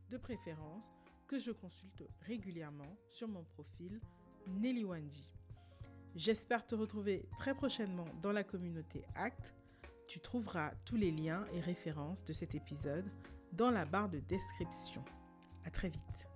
[0.09, 0.85] de préférence,
[1.27, 3.99] que je consulte régulièrement sur mon profil
[4.47, 4.85] Nelly
[6.15, 9.53] J'espère te retrouver très prochainement dans la communauté ACT.
[10.07, 13.05] Tu trouveras tous les liens et références de cet épisode
[13.53, 15.05] dans la barre de description.
[15.65, 16.28] À très vite.